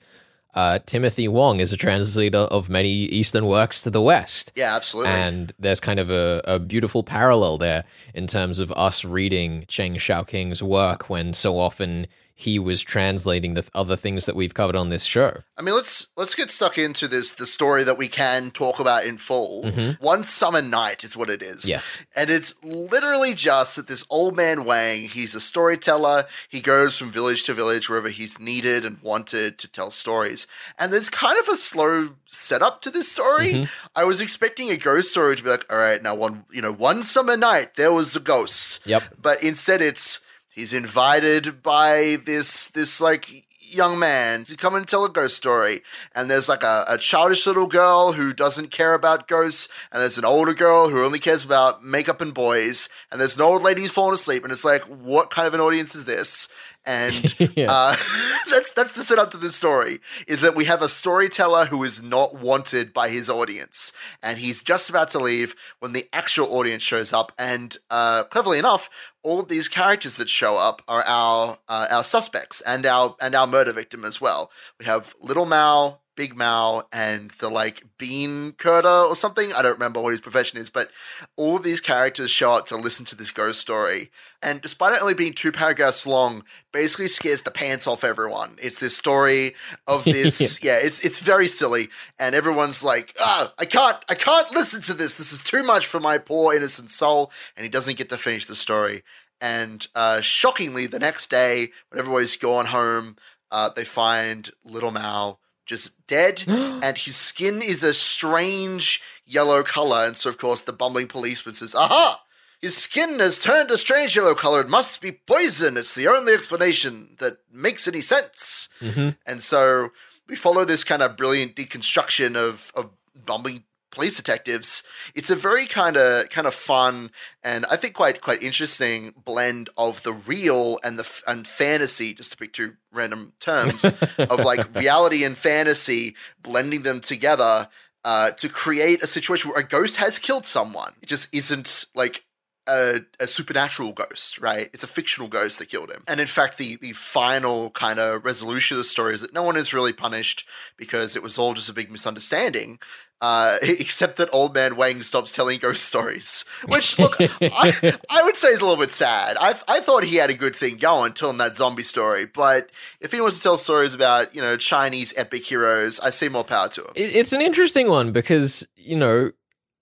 Uh, 0.55 0.79
Timothy 0.85 1.27
Wong 1.27 1.59
is 1.59 1.73
a 1.73 1.77
translator 1.77 2.37
of 2.37 2.69
many 2.69 2.89
Eastern 2.89 3.45
works 3.45 3.81
to 3.81 3.89
the 3.89 4.01
West. 4.01 4.53
Yeah, 4.55 4.75
absolutely. 4.75 5.11
And 5.11 5.53
there's 5.59 5.81
kind 5.81 5.99
of 5.99 6.09
a, 6.09 6.41
a 6.45 6.59
beautiful 6.59 7.03
parallel 7.03 7.57
there 7.57 7.83
in 8.13 8.25
terms 8.25 8.59
of 8.59 8.71
us 8.71 9.03
reading 9.03 9.65
Cheng 9.67 9.95
Xiaoqing's 9.95 10.63
work 10.63 11.09
when 11.09 11.33
so 11.33 11.59
often 11.59 12.07
he 12.37 12.59
was 12.59 12.81
translating 12.81 13.53
the 13.53 13.65
other 13.73 13.95
things 13.95 14.25
that 14.25 14.35
we've 14.35 14.53
covered 14.53 14.75
on 14.75 14.89
this 14.89 15.05
show. 15.05 15.41
I 15.57 15.61
mean, 15.61 15.73
let's 15.73 16.07
let's 16.17 16.35
get 16.35 16.49
stuck 16.49 16.77
into 16.77 17.07
this 17.07 17.31
the 17.31 17.45
story 17.45 17.85
that 17.85 17.97
we 17.97 18.09
can 18.09 18.51
talk 18.51 18.77
about 18.77 19.05
in 19.05 19.17
full. 19.17 19.63
Mm-hmm. 19.63 20.03
One 20.03 20.25
summer 20.25 20.61
night 20.61 21.05
is 21.05 21.15
what 21.15 21.29
it 21.29 21.41
is. 21.41 21.67
Yes. 21.67 21.97
And 22.13 22.29
it's 22.29 22.61
literally 22.61 23.33
just 23.33 23.77
that 23.77 23.87
this 23.87 24.05
old 24.09 24.35
man 24.35 24.65
Wang, 24.65 25.07
he's 25.07 25.33
a 25.33 25.39
storyteller. 25.39 26.25
He 26.49 26.59
goes 26.59 26.97
from 26.97 27.09
village 27.09 27.45
to 27.45 27.53
village 27.53 27.89
wherever 27.89 28.09
he's 28.09 28.37
needed 28.37 28.83
and 28.83 29.01
wanted 29.01 29.57
to 29.59 29.69
tell 29.69 29.89
stories. 29.89 30.45
And 30.77 30.91
there's 30.91 31.09
kind 31.09 31.39
of 31.39 31.47
a 31.47 31.55
slow 31.55 32.15
setup 32.27 32.81
to 32.81 32.89
this 32.89 33.09
story. 33.09 33.53
Mm-hmm. 33.53 33.89
I 33.95 34.03
was 34.03 34.19
expecting 34.19 34.69
a 34.71 34.77
ghost 34.77 35.11
story 35.11 35.37
to 35.37 35.43
be 35.43 35.49
like, 35.49 35.71
all 35.71 35.79
right, 35.79 36.03
now 36.03 36.15
one, 36.15 36.43
you 36.51 36.61
know, 36.61 36.73
one 36.73 37.01
summer 37.01 37.37
night 37.37 37.75
there 37.75 37.93
was 37.93 38.13
a 38.13 38.19
ghost. 38.19 38.85
Yep. 38.85 39.03
But 39.21 39.41
instead 39.41 39.81
it's 39.81 40.19
he's 40.55 40.73
invited 40.73 41.61
by 41.61 42.17
this 42.25 42.67
this 42.67 42.99
like 42.99 43.45
young 43.59 43.99
man 43.99 44.43
to 44.45 44.55
come 44.55 44.75
and 44.75 44.87
tell 44.87 45.05
a 45.05 45.09
ghost 45.09 45.35
story. 45.35 45.81
And 46.13 46.29
there's 46.29 46.49
like 46.49 46.63
a, 46.63 46.85
a 46.87 46.97
childish 46.97 47.45
little 47.45 47.67
girl 47.67 48.13
who 48.13 48.33
doesn't 48.33 48.71
care 48.71 48.93
about 48.93 49.27
ghosts. 49.27 49.69
And 49.91 50.01
there's 50.01 50.17
an 50.17 50.25
older 50.25 50.53
girl 50.53 50.89
who 50.89 51.03
only 51.03 51.19
cares 51.19 51.43
about 51.43 51.83
makeup 51.83 52.21
and 52.21 52.33
boys. 52.33 52.89
And 53.11 53.19
there's 53.19 53.35
an 53.35 53.43
old 53.43 53.61
lady 53.61 53.81
who's 53.81 53.91
fallen 53.91 54.13
asleep. 54.13 54.43
And 54.43 54.51
it's 54.51 54.65
like 54.65 54.83
what 54.83 55.29
kind 55.29 55.47
of 55.47 55.53
an 55.53 55.59
audience 55.59 55.95
is 55.95 56.05
this 56.05 56.47
and 56.85 57.35
Yeah. 57.55 57.71
uh, 57.71 57.95
that's 58.49 58.73
that's 58.73 58.93
the 58.93 59.03
setup 59.03 59.31
to 59.31 59.37
this 59.37 59.55
story 59.55 59.99
is 60.27 60.41
that 60.41 60.55
we 60.55 60.65
have 60.65 60.81
a 60.81 60.89
storyteller 60.89 61.65
who 61.65 61.83
is 61.83 62.01
not 62.01 62.35
wanted 62.35 62.93
by 62.93 63.09
his 63.09 63.29
audience. 63.29 63.93
And 64.21 64.37
he's 64.37 64.63
just 64.63 64.89
about 64.89 65.09
to 65.09 65.19
leave 65.19 65.55
when 65.79 65.93
the 65.93 66.07
actual 66.13 66.47
audience 66.53 66.83
shows 66.83 67.13
up. 67.13 67.31
And 67.37 67.75
uh, 67.89 68.23
cleverly 68.25 68.59
enough 68.59 68.89
all 69.23 69.39
of 69.39 69.47
these 69.47 69.67
characters 69.67 70.17
that 70.17 70.29
show 70.29 70.57
up 70.57 70.81
are 70.87 71.03
our 71.03 71.57
uh, 71.67 71.87
our 71.89 72.03
suspects 72.03 72.61
and 72.61 72.85
our 72.85 73.15
and 73.19 73.33
our 73.35 73.47
murder 73.47 73.73
victim 73.73 74.05
as 74.05 74.21
well. 74.21 74.51
We 74.79 74.85
have 74.85 75.13
little 75.21 75.45
mao 75.45 75.99
Big 76.15 76.35
Mao 76.35 76.87
and 76.91 77.31
the 77.31 77.49
like 77.49 77.83
bean 77.97 78.53
curder 78.53 78.87
or 78.87 79.15
something. 79.15 79.53
I 79.53 79.61
don't 79.61 79.73
remember 79.73 79.99
what 79.99 80.11
his 80.11 80.21
profession 80.21 80.59
is, 80.59 80.69
but 80.69 80.89
all 81.35 81.57
of 81.57 81.63
these 81.63 81.81
characters 81.81 82.31
show 82.31 82.53
up 82.53 82.65
to 82.67 82.77
listen 82.77 83.05
to 83.07 83.15
this 83.15 83.31
ghost 83.31 83.59
story. 83.59 84.11
And 84.41 84.61
despite 84.61 84.93
it 84.93 85.01
only 85.01 85.13
being 85.13 85.33
two 85.33 85.51
paragraphs 85.51 86.07
long, 86.07 86.43
basically 86.71 87.07
scares 87.07 87.41
the 87.43 87.51
pants 87.51 87.87
off 87.87 88.03
everyone. 88.03 88.55
It's 88.61 88.79
this 88.79 88.95
story 88.95 89.55
of 89.87 90.03
this, 90.05 90.63
yeah, 90.63 90.77
it's 90.77 91.03
it's 91.03 91.19
very 91.19 91.47
silly, 91.47 91.89
and 92.17 92.33
everyone's 92.33 92.83
like, 92.83 93.15
ah, 93.19 93.53
I 93.59 93.65
can't, 93.65 93.97
I 94.07 94.15
can't 94.15 94.51
listen 94.51 94.81
to 94.83 94.93
this. 94.93 95.17
This 95.17 95.33
is 95.33 95.43
too 95.43 95.63
much 95.63 95.85
for 95.85 95.99
my 95.99 96.17
poor 96.17 96.55
innocent 96.55 96.89
soul. 96.89 97.31
And 97.55 97.63
he 97.63 97.69
doesn't 97.69 97.97
get 97.97 98.09
to 98.09 98.17
finish 98.17 98.45
the 98.45 98.55
story. 98.55 99.03
And 99.41 99.85
uh, 99.93 100.21
shockingly, 100.21 100.87
the 100.87 100.99
next 100.99 101.29
day, 101.29 101.71
when 101.89 101.99
everybody's 101.99 102.37
gone 102.37 102.67
home, 102.67 103.17
uh, 103.51 103.69
they 103.69 103.83
find 103.83 104.49
little 104.63 104.91
Mao 104.91 105.39
just 105.65 106.05
dead, 106.07 106.43
and 106.47 106.97
his 106.97 107.15
skin 107.15 107.61
is 107.61 107.83
a 107.83 107.93
strange 107.93 109.01
yellow 109.25 109.63
color. 109.63 110.05
And 110.05 110.15
so, 110.15 110.29
of 110.29 110.37
course, 110.37 110.61
the 110.61 110.73
bumbling 110.73 111.07
policeman 111.07 111.53
says, 111.53 111.75
"Aha! 111.75 112.21
His 112.61 112.77
skin 112.77 113.19
has 113.19 113.43
turned 113.43 113.69
a 113.71 113.77
strange 113.77 114.15
yellow 114.15 114.33
color. 114.33 114.61
It 114.61 114.69
must 114.69 115.01
be 115.01 115.11
poison. 115.11 115.77
It's 115.77 115.95
the 115.95 116.07
only 116.07 116.33
explanation 116.33 117.15
that 117.19 117.37
makes 117.51 117.87
any 117.87 118.01
sense." 118.01 118.69
Mm-hmm. 118.81 119.09
And 119.25 119.41
so 119.41 119.89
we 120.27 120.35
follow 120.35 120.65
this 120.65 120.83
kind 120.83 121.01
of 121.01 121.17
brilliant 121.17 121.55
deconstruction 121.55 122.35
of 122.35 122.71
of 122.75 122.89
bumbling 123.25 123.63
police 123.95 124.17
detectives. 124.17 124.83
It's 125.15 125.29
a 125.29 125.35
very 125.35 125.65
kind 125.65 125.97
of 125.97 126.29
kind 126.29 126.45
of 126.45 126.53
fun 126.53 127.11
and 127.43 127.65
I 127.67 127.77
think 127.77 127.95
quite 127.95 128.21
quite 128.21 128.43
interesting 128.43 129.13
blend 129.23 129.69
of 129.77 130.03
the 130.03 130.13
real 130.13 130.77
and 130.83 130.99
the 130.99 131.03
f- 131.03 131.23
and 131.27 131.47
fantasy. 131.47 132.13
Just 132.13 132.31
to 132.31 132.37
pick 132.37 132.53
two 132.53 132.73
random 132.91 133.33
terms 133.39 133.85
of 134.17 134.39
like 134.39 134.75
reality 134.75 135.23
and 135.23 135.37
fantasy, 135.37 136.15
blending 136.41 136.83
them 136.83 137.01
together. 137.01 137.69
Uh, 138.03 138.29
to 138.29 138.47
create 138.47 139.01
a 139.01 139.07
situation 139.07 139.49
where 139.49 139.59
a 139.59 139.67
ghost 139.67 139.97
has 139.97 140.19
killed 140.19 140.45
someone. 140.45 140.93
It 141.01 141.07
just 141.09 141.33
isn't 141.33 141.85
like 141.95 142.24
a, 142.67 143.01
a 143.19 143.27
supernatural 143.27 143.91
ghost, 143.91 144.39
right? 144.39 144.69
It's 144.73 144.83
a 144.83 144.87
fictional 144.87 145.27
ghost 145.27 145.59
that 145.59 145.69
killed 145.69 145.91
him. 145.91 146.03
And 146.07 146.19
in 146.19 146.27
fact, 146.27 146.57
the 146.57 146.77
the 146.77 146.93
final 146.93 147.69
kind 147.71 147.99
of 147.99 148.25
resolution 148.25 148.75
of 148.75 148.79
the 148.79 148.83
story 148.83 149.13
is 149.13 149.21
that 149.21 149.33
no 149.33 149.43
one 149.43 149.57
is 149.57 149.73
really 149.73 149.93
punished 149.93 150.47
because 150.77 151.15
it 151.15 151.23
was 151.23 151.37
all 151.37 151.53
just 151.53 151.69
a 151.69 151.73
big 151.73 151.91
misunderstanding. 151.91 152.79
Uh, 153.21 153.57
except 153.61 154.17
that 154.17 154.27
old 154.33 154.53
man 154.53 154.75
Wang 154.75 155.01
stops 155.01 155.33
telling 155.33 155.57
ghost 155.57 155.85
stories, 155.85 156.43
which 156.67 156.99
look, 156.99 157.15
I, 157.19 157.97
I 158.09 158.23
would 158.23 158.35
say 158.35 158.49
is 158.49 158.59
a 158.59 158.65
little 158.65 158.83
bit 158.83 158.91
sad. 158.91 159.37
I 159.39 159.51
I 159.67 159.79
thought 159.79 160.03
he 160.03 160.17
had 160.17 160.29
a 160.29 160.33
good 160.33 160.55
thing 160.55 160.77
going 160.77 161.13
telling 161.13 161.37
that 161.37 161.55
zombie 161.55 161.83
story, 161.83 162.25
but 162.25 162.71
if 162.99 163.11
he 163.11 163.21
wants 163.21 163.37
to 163.37 163.43
tell 163.43 163.57
stories 163.57 163.95
about 163.95 164.35
you 164.35 164.41
know 164.41 164.57
Chinese 164.57 165.13
epic 165.15 165.45
heroes, 165.45 165.99
I 166.01 166.09
see 166.09 166.27
more 166.27 166.43
power 166.43 166.67
to 166.69 166.81
him. 166.81 166.91
It's 166.95 167.31
an 167.31 167.41
interesting 167.41 167.89
one 167.89 168.11
because, 168.11 168.67
you 168.75 168.97
know, 168.97 169.31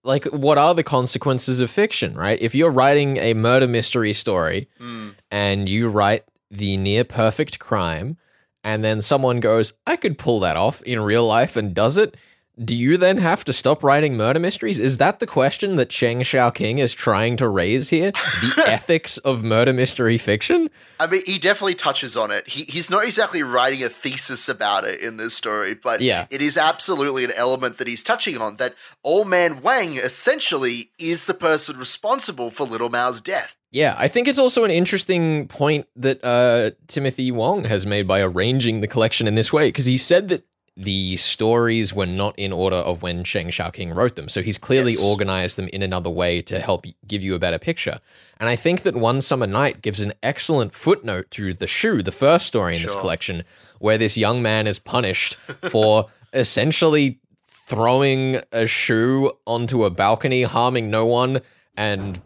like 0.03 0.25
what 0.25 0.57
are 0.57 0.73
the 0.73 0.83
consequences 0.83 1.59
of 1.59 1.69
fiction, 1.69 2.15
right? 2.15 2.41
If 2.41 2.53
you're 2.53 2.71
writing 2.71 3.17
a 3.17 3.33
murder 3.33 3.67
mystery 3.67 4.13
story 4.13 4.67
mm. 4.79 5.15
and 5.31 5.69
you 5.69 5.89
write 5.89 6.25
the 6.51 6.77
near 6.77 7.03
perfect 7.03 7.59
crime 7.59 8.17
and 8.63 8.83
then 8.83 9.01
someone 9.01 9.39
goes, 9.39 9.73
I 9.87 9.95
could 9.95 10.17
pull 10.17 10.39
that 10.41 10.57
off 10.57 10.81
in 10.83 10.99
real 10.99 11.25
life 11.25 11.55
and 11.55 11.73
does 11.73 11.97
it, 11.97 12.15
do 12.63 12.75
you 12.75 12.97
then 12.97 13.17
have 13.17 13.43
to 13.45 13.53
stop 13.53 13.83
writing 13.83 14.15
murder 14.15 14.39
mysteries? 14.39 14.77
Is 14.79 14.97
that 14.97 15.19
the 15.19 15.25
question 15.25 15.75
that 15.77 15.89
Cheng 15.89 16.19
Xiaoqing 16.21 16.77
is 16.77 16.93
trying 16.93 17.35
to 17.37 17.47
raise 17.47 17.89
here? 17.89 18.11
The 18.11 18.63
ethics 18.67 19.17
of 19.19 19.43
murder 19.43 19.73
mystery 19.73 20.19
fiction? 20.19 20.69
I 20.99 21.07
mean, 21.07 21.23
he 21.25 21.39
definitely 21.39 21.73
touches 21.75 22.15
on 22.15 22.29
it. 22.29 22.47
He, 22.47 22.65
he's 22.65 22.91
not 22.91 23.05
exactly 23.05 23.41
writing 23.41 23.81
a 23.83 23.89
thesis 23.89 24.47
about 24.47 24.83
it 24.83 24.99
in 24.99 25.17
this 25.17 25.33
story, 25.33 25.73
but 25.73 26.01
Yeah. 26.01 26.27
it 26.29 26.43
is 26.43 26.55
absolutely 26.55 27.23
an 27.25 27.31
element 27.35 27.77
that 27.79 27.87
he's 27.87 28.03
touching 28.03 28.37
on. 28.37 28.57
That 28.57 28.75
old 29.03 29.27
man 29.27 29.61
Wang 29.61 29.97
essentially 29.97 30.91
is 30.99 31.25
the 31.25 31.33
person 31.33 31.77
responsible 31.77 32.51
for 32.51 32.65
Little 32.65 32.89
Mao's 32.89 33.19
death. 33.19 33.55
Yeah, 33.71 33.95
I 33.97 34.07
think 34.07 34.27
it's 34.27 34.37
also 34.37 34.63
an 34.63 34.69
interesting 34.71 35.47
point 35.47 35.87
that 35.95 36.23
uh, 36.23 36.71
Timothy 36.87 37.31
Wong 37.31 37.63
has 37.63 37.87
made 37.87 38.07
by 38.07 38.21
arranging 38.21 38.81
the 38.81 38.87
collection 38.87 39.25
in 39.27 39.33
this 39.33 39.51
way, 39.51 39.69
because 39.69 39.87
he 39.87 39.97
said 39.97 40.27
that 40.29 40.43
the 40.75 41.15
stories 41.17 41.93
were 41.93 42.07
not 42.07 42.37
in 42.37 42.51
order 42.51 42.77
of 42.77 43.03
when 43.03 43.23
Cheng 43.23 43.49
Xiaoqing 43.49 43.93
wrote 43.95 44.15
them. 44.15 44.27
So 44.27 44.41
he's 44.41 44.57
clearly 44.57 44.93
Yes. 44.93 45.03
organized 45.03 45.55
them 45.55 45.67
in 45.67 45.83
another 45.83 46.09
way 46.09 46.41
to 46.41 46.59
help 46.59 46.85
give 47.07 47.21
you 47.21 47.35
a 47.35 47.39
better 47.39 47.59
picture. 47.59 47.99
And 48.39 48.49
I 48.49 48.55
think 48.55 48.81
that 48.81 48.95
One 48.95 49.21
Summer 49.21 49.45
Night 49.45 49.83
gives 49.83 50.01
an 50.01 50.13
excellent 50.23 50.73
footnote 50.73 51.29
to 51.31 51.53
The 51.53 51.67
Shoe, 51.67 52.01
the 52.01 52.11
first 52.11 52.47
story 52.47 52.75
in 52.75 52.81
this 52.81 52.95
collection, 52.95 53.43
where 53.77 53.99
this 53.99 54.17
young 54.17 54.41
man 54.41 54.65
is 54.65 54.79
punished 54.79 55.35
for 55.69 56.07
essentially 56.33 57.19
throwing 57.45 58.41
a 58.51 58.65
shoe 58.65 59.31
onto 59.45 59.83
a 59.85 59.91
balcony, 59.91 60.41
harming 60.43 60.89
no 60.89 61.05
one, 61.05 61.41
and 61.77 62.19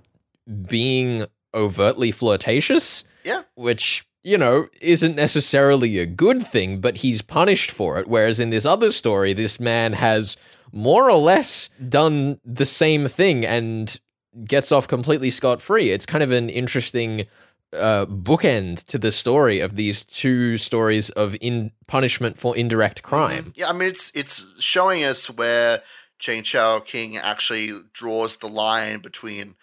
being 0.67 1.25
overtly 1.53 2.11
flirtatious, 2.11 3.03
Yeah. 3.25 3.41
which 3.55 4.06
you 4.27 4.37
know 4.37 4.67
isn't 4.81 5.15
necessarily 5.15 5.99
a 5.99 6.05
good 6.05 6.45
thing, 6.45 6.81
but 6.81 6.97
he's 6.97 7.21
punished 7.21 7.71
for 7.71 7.97
it. 7.97 8.07
Whereas 8.07 8.41
in 8.41 8.49
this 8.49 8.65
other 8.65 8.91
story, 8.91 9.31
this 9.31 9.57
man 9.57 9.93
has 9.93 10.35
more 10.73 11.09
or 11.09 11.17
less 11.17 11.69
done 11.87 12.41
the 12.43 12.65
same 12.65 13.07
thing 13.07 13.45
and 13.45 13.97
gets 14.43 14.73
off 14.73 14.85
completely 14.85 15.29
scot 15.29 15.61
free. 15.61 15.91
It's 15.91 16.05
kind 16.05 16.23
of 16.23 16.31
an 16.31 16.49
interesting 16.49 17.25
uh, 17.71 18.05
bookend 18.05 18.83
to 18.87 18.97
the 18.97 19.13
story 19.13 19.61
of 19.61 19.77
these 19.77 20.03
two 20.03 20.57
stories 20.57 21.09
of 21.11 21.37
in 21.39 21.71
punishment 21.87 22.37
for 22.37 22.55
indirect 22.55 23.03
crime. 23.03 23.53
Yeah, 23.55 23.69
I 23.69 23.73
mean 23.73 23.87
it's 23.87 24.11
it's 24.13 24.61
showing 24.61 25.05
us 25.05 25.29
where 25.29 25.83
Chang 26.19 26.43
Xiaoqing 26.43 27.17
actually 27.17 27.71
draws 27.93 28.35
the 28.35 28.49
line 28.49 28.99
between 28.99 29.55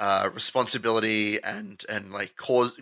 uh, 0.00 0.30
responsibility 0.32 1.40
and 1.44 1.84
and 1.88 2.10
like 2.10 2.34
cause 2.36 2.80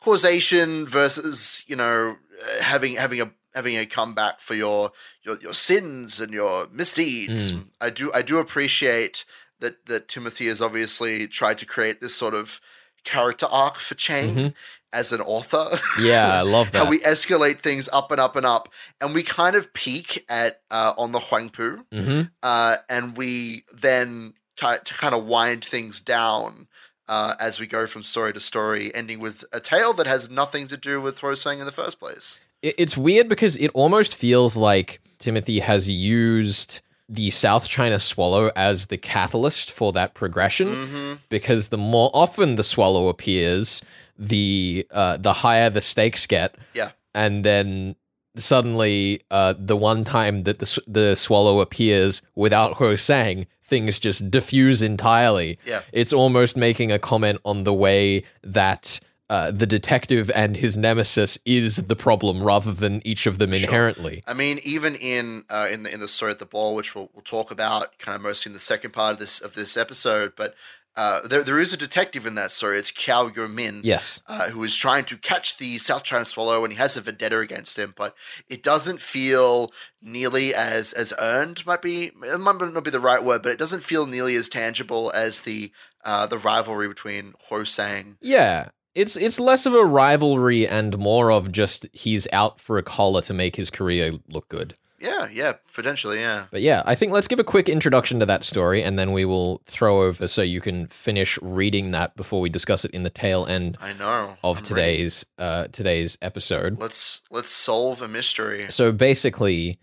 causation 0.00 0.86
versus 0.86 1.64
you 1.66 1.74
know 1.74 2.16
uh, 2.42 2.62
having 2.62 2.96
having 2.96 3.20
a 3.22 3.32
having 3.54 3.76
a 3.76 3.86
comeback 3.86 4.40
for 4.40 4.54
your 4.54 4.92
your, 5.24 5.38
your 5.40 5.54
sins 5.54 6.20
and 6.20 6.32
your 6.32 6.68
misdeeds. 6.68 7.54
I 7.80 7.90
do 7.90 8.12
I 8.14 8.22
do 8.22 8.38
appreciate 8.38 9.24
that 9.60 9.86
that 9.86 10.08
Timothy 10.08 10.46
has 10.46 10.60
obviously 10.60 11.26
tried 11.26 11.58
to 11.58 11.66
create 11.66 12.00
this 12.00 12.14
sort 12.14 12.34
of 12.34 12.60
character 13.02 13.46
arc 13.50 13.76
for 13.76 13.94
Chang 13.94 14.54
as 14.92 15.10
an 15.12 15.22
author. 15.22 15.78
Yeah, 15.98 16.40
I 16.40 16.42
love 16.42 16.72
that. 16.72 16.84
How 16.84 16.90
we 16.90 17.00
escalate 17.00 17.60
things 17.60 17.88
up 17.88 18.10
and 18.12 18.20
up 18.20 18.36
and 18.36 18.44
up, 18.44 18.68
and 19.00 19.14
we 19.14 19.22
kind 19.22 19.56
of 19.56 19.72
peak 19.72 20.24
at 20.28 20.60
uh, 20.70 20.92
on 20.98 21.12
the 21.12 21.18
Huangpu, 21.18 21.84
hmm 21.90 22.22
uh, 22.42 22.76
and 22.90 23.16
we 23.16 23.64
then 23.74 24.34
t- 24.60 24.76
to 24.84 24.94
kind 24.94 25.14
of 25.14 25.24
wind 25.24 25.64
things 25.64 26.00
down 26.00 26.66
uh, 27.08 27.34
as 27.40 27.58
we 27.60 27.66
go 27.66 27.86
from 27.86 28.02
story 28.02 28.32
to 28.32 28.40
story, 28.40 28.94
ending 28.94 29.18
with 29.20 29.44
a 29.52 29.60
tale 29.60 29.92
that 29.94 30.06
has 30.06 30.28
nothing 30.28 30.66
to 30.68 30.76
do 30.76 31.00
with 31.00 31.20
Huo 31.20 31.36
Sang 31.36 31.58
in 31.60 31.66
the 31.66 31.72
first 31.72 31.98
place. 31.98 32.38
It- 32.62 32.74
It's 32.78 32.96
weird 32.96 33.28
because 33.28 33.56
it 33.56 33.70
almost 33.74 34.14
feels 34.14 34.56
like 34.56 35.00
Timothy 35.18 35.60
has 35.60 35.88
used 35.88 36.80
the 37.08 37.30
South 37.30 37.66
China 37.68 37.98
swallow 37.98 38.50
as 38.54 38.86
the 38.86 38.98
catalyst 38.98 39.70
for 39.70 39.92
that 39.92 40.12
progression. 40.12 40.68
Mm-hmm. 40.68 41.12
Because 41.30 41.68
the 41.70 41.78
more 41.78 42.10
often 42.12 42.56
the 42.56 42.62
swallow 42.62 43.08
appears, 43.08 43.80
the 44.18 44.86
uh, 44.90 45.16
the 45.16 45.32
higher 45.32 45.70
the 45.70 45.80
stakes 45.80 46.26
get. 46.26 46.56
Yeah. 46.74 46.90
and 47.14 47.44
then 47.44 47.96
suddenly 48.38 49.22
uh, 49.30 49.54
the 49.58 49.76
one 49.76 50.04
time 50.04 50.42
that 50.44 50.58
the 50.58 50.82
the 50.86 51.14
swallow 51.14 51.60
appears 51.60 52.22
without 52.34 52.76
Huo 52.76 52.98
Sang, 52.98 53.46
things 53.64 53.98
just 53.98 54.30
diffuse 54.30 54.82
entirely. 54.82 55.58
Yeah. 55.66 55.82
It's 55.92 56.12
almost 56.12 56.56
making 56.56 56.90
a 56.90 56.98
comment 56.98 57.40
on 57.44 57.64
the 57.64 57.74
way 57.74 58.24
that 58.42 59.00
uh, 59.30 59.50
the 59.50 59.66
detective 59.66 60.30
and 60.34 60.56
his 60.56 60.74
nemesis 60.76 61.38
is 61.44 61.76
the 61.86 61.96
problem 61.96 62.42
rather 62.42 62.72
than 62.72 63.06
each 63.06 63.26
of 63.26 63.38
them 63.38 63.52
inherently. 63.52 64.22
I 64.26 64.32
mean, 64.32 64.58
even 64.64 64.94
in 64.94 65.44
uh, 65.50 65.68
in 65.70 65.82
the 65.82 65.92
in 65.92 66.00
the 66.00 66.08
story 66.08 66.32
at 66.32 66.38
the 66.38 66.46
ball, 66.46 66.74
which 66.74 66.94
we'll, 66.94 67.10
we'll 67.12 67.22
talk 67.22 67.50
about 67.50 67.98
kind 67.98 68.16
of 68.16 68.22
mostly 68.22 68.48
in 68.50 68.54
the 68.54 68.58
second 68.58 68.92
part 68.92 69.12
of 69.12 69.18
this 69.18 69.40
of 69.40 69.54
this 69.54 69.76
episode, 69.76 70.32
but 70.34 70.54
uh, 70.98 71.20
there 71.28 71.44
there 71.44 71.60
is 71.60 71.72
a 71.72 71.76
detective 71.76 72.26
in 72.26 72.34
that 72.34 72.50
story. 72.50 72.76
It's 72.76 72.90
Qiao 72.90 73.32
Yomin. 73.32 73.82
Yes. 73.84 74.20
uh, 74.26 74.50
who 74.50 74.64
is 74.64 74.74
trying 74.74 75.04
to 75.04 75.16
catch 75.16 75.56
the 75.56 75.78
South 75.78 76.02
China 76.02 76.24
Swallow, 76.24 76.64
and 76.64 76.72
he 76.72 76.78
has 76.78 76.96
a 76.96 77.00
vendetta 77.00 77.38
against 77.38 77.78
him. 77.78 77.94
But 77.96 78.16
it 78.48 78.64
doesn't 78.64 79.00
feel 79.00 79.70
nearly 80.02 80.52
as 80.52 80.92
as 80.92 81.14
earned. 81.20 81.64
Might 81.64 81.82
be 81.82 82.06
it 82.06 82.40
might 82.40 82.58
not 82.60 82.82
be 82.82 82.90
the 82.90 82.98
right 82.98 83.22
word, 83.22 83.42
but 83.42 83.52
it 83.52 83.60
doesn't 83.60 83.84
feel 83.84 84.06
nearly 84.06 84.34
as 84.34 84.48
tangible 84.48 85.12
as 85.14 85.42
the 85.42 85.70
uh, 86.04 86.26
the 86.26 86.36
rivalry 86.36 86.88
between 86.88 87.34
Huo 87.48 87.64
Sang. 87.64 88.16
Yeah. 88.20 88.70
It's 88.96 89.16
it's 89.16 89.38
less 89.38 89.66
of 89.66 89.74
a 89.74 89.84
rivalry 89.84 90.66
and 90.66 90.98
more 90.98 91.30
of 91.30 91.52
just 91.52 91.86
he's 91.92 92.26
out 92.32 92.58
for 92.58 92.76
a 92.76 92.82
collar 92.82 93.22
to 93.22 93.34
make 93.34 93.54
his 93.54 93.70
career 93.70 94.14
look 94.28 94.48
good. 94.48 94.74
Yeah, 95.00 95.28
yeah, 95.32 95.54
potentially, 95.74 96.20
yeah. 96.20 96.46
But 96.50 96.60
yeah, 96.60 96.82
I 96.84 96.94
think 96.94 97.12
let's 97.12 97.28
give 97.28 97.38
a 97.38 97.44
quick 97.44 97.68
introduction 97.68 98.18
to 98.20 98.26
that 98.26 98.42
story 98.42 98.82
and 98.82 98.98
then 98.98 99.12
we 99.12 99.24
will 99.24 99.62
throw 99.64 100.02
over 100.02 100.26
so 100.26 100.42
you 100.42 100.60
can 100.60 100.88
finish 100.88 101.38
reading 101.40 101.92
that 101.92 102.16
before 102.16 102.40
we 102.40 102.48
discuss 102.48 102.84
it 102.84 102.90
in 102.90 103.04
the 103.04 103.10
tail 103.10 103.46
end 103.46 103.78
I 103.80 103.92
know. 103.92 104.36
of 104.42 104.58
I'm 104.58 104.64
today's 104.64 105.24
uh 105.38 105.68
today's 105.68 106.18
episode. 106.20 106.80
Let's 106.80 107.22
let's 107.30 107.50
solve 107.50 108.02
a 108.02 108.08
mystery. 108.08 108.64
So 108.70 108.90
basically, 108.92 109.78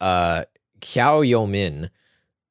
uh 0.00 0.44
Qiao 0.80 1.26
Yomin 1.26 1.90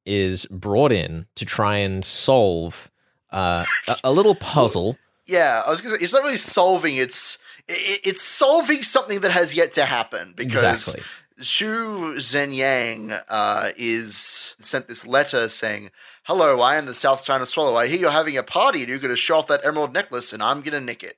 is 0.04 0.46
brought 0.46 0.92
in 0.92 1.26
to 1.34 1.44
try 1.44 1.76
and 1.78 2.04
solve 2.04 2.90
uh, 3.30 3.64
a, 3.88 3.96
a 4.04 4.12
little 4.12 4.34
puzzle. 4.40 4.96
Yeah, 5.26 5.62
I 5.66 5.70
was 5.70 5.80
gonna 5.80 5.96
say 5.96 6.04
it's 6.04 6.12
not 6.12 6.22
really 6.22 6.36
solving. 6.36 6.96
It's 6.96 7.38
it, 7.68 8.00
it's 8.04 8.22
solving 8.22 8.82
something 8.82 9.20
that 9.20 9.32
has 9.32 9.54
yet 9.54 9.72
to 9.72 9.84
happen 9.84 10.32
because 10.36 10.62
Exactly. 10.62 11.02
Xu 11.40 12.14
Zhenyang 12.14 13.22
uh, 13.28 13.70
is 13.76 14.54
sent 14.58 14.88
this 14.88 15.06
letter 15.06 15.48
saying, 15.48 15.90
"Hello, 16.24 16.60
I 16.60 16.76
am 16.76 16.86
the 16.86 16.94
South 16.94 17.26
China 17.26 17.44
Swallow. 17.44 17.76
I 17.76 17.88
hear 17.88 17.98
you're 17.98 18.10
having 18.10 18.38
a 18.38 18.42
party 18.42 18.80
and 18.80 18.88
you're 18.88 18.98
going 18.98 19.10
to 19.10 19.16
show 19.16 19.38
off 19.38 19.46
that 19.48 19.64
emerald 19.64 19.92
necklace, 19.92 20.32
and 20.32 20.42
I'm 20.42 20.62
going 20.62 20.72
to 20.72 20.80
nick 20.80 21.02
it." 21.02 21.16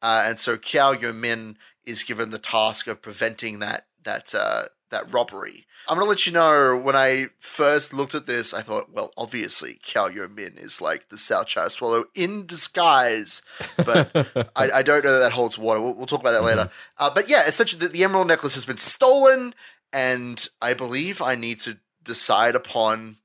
Uh, 0.00 0.22
and 0.24 0.38
so 0.38 0.56
Qiao 0.56 0.94
Yomin 0.96 1.56
is 1.84 2.04
given 2.04 2.30
the 2.30 2.38
task 2.38 2.86
of 2.86 3.02
preventing 3.02 3.58
that 3.58 3.86
that 4.04 4.34
uh, 4.34 4.66
that 4.90 5.12
robbery. 5.12 5.65
I'm 5.88 5.98
gonna 5.98 6.08
let 6.08 6.26
you 6.26 6.32
know 6.32 6.76
when 6.76 6.96
I 6.96 7.28
first 7.38 7.94
looked 7.94 8.14
at 8.14 8.26
this, 8.26 8.52
I 8.52 8.62
thought, 8.62 8.92
well, 8.92 9.12
obviously 9.16 9.78
Qiao 9.84 10.14
Yomin 10.14 10.60
is 10.60 10.80
like 10.80 11.08
the 11.08 11.18
South 11.18 11.46
China 11.46 11.70
Swallow 11.70 12.06
in 12.14 12.46
disguise, 12.46 13.42
but 13.76 14.10
I, 14.56 14.70
I 14.70 14.82
don't 14.82 15.04
know 15.04 15.12
that 15.12 15.20
that 15.20 15.32
holds 15.32 15.58
water. 15.58 15.80
We'll, 15.80 15.94
we'll 15.94 16.06
talk 16.06 16.20
about 16.20 16.32
that 16.32 16.44
later. 16.44 16.70
Uh, 16.98 17.10
but 17.10 17.28
yeah, 17.28 17.46
essentially, 17.46 17.86
the, 17.86 17.92
the 17.92 18.04
emerald 18.04 18.26
necklace 18.26 18.54
has 18.54 18.64
been 18.64 18.76
stolen, 18.76 19.54
and 19.92 20.48
I 20.60 20.74
believe 20.74 21.22
I 21.22 21.36
need 21.36 21.58
to 21.60 21.78
decide 22.02 22.54
upon 22.54 23.16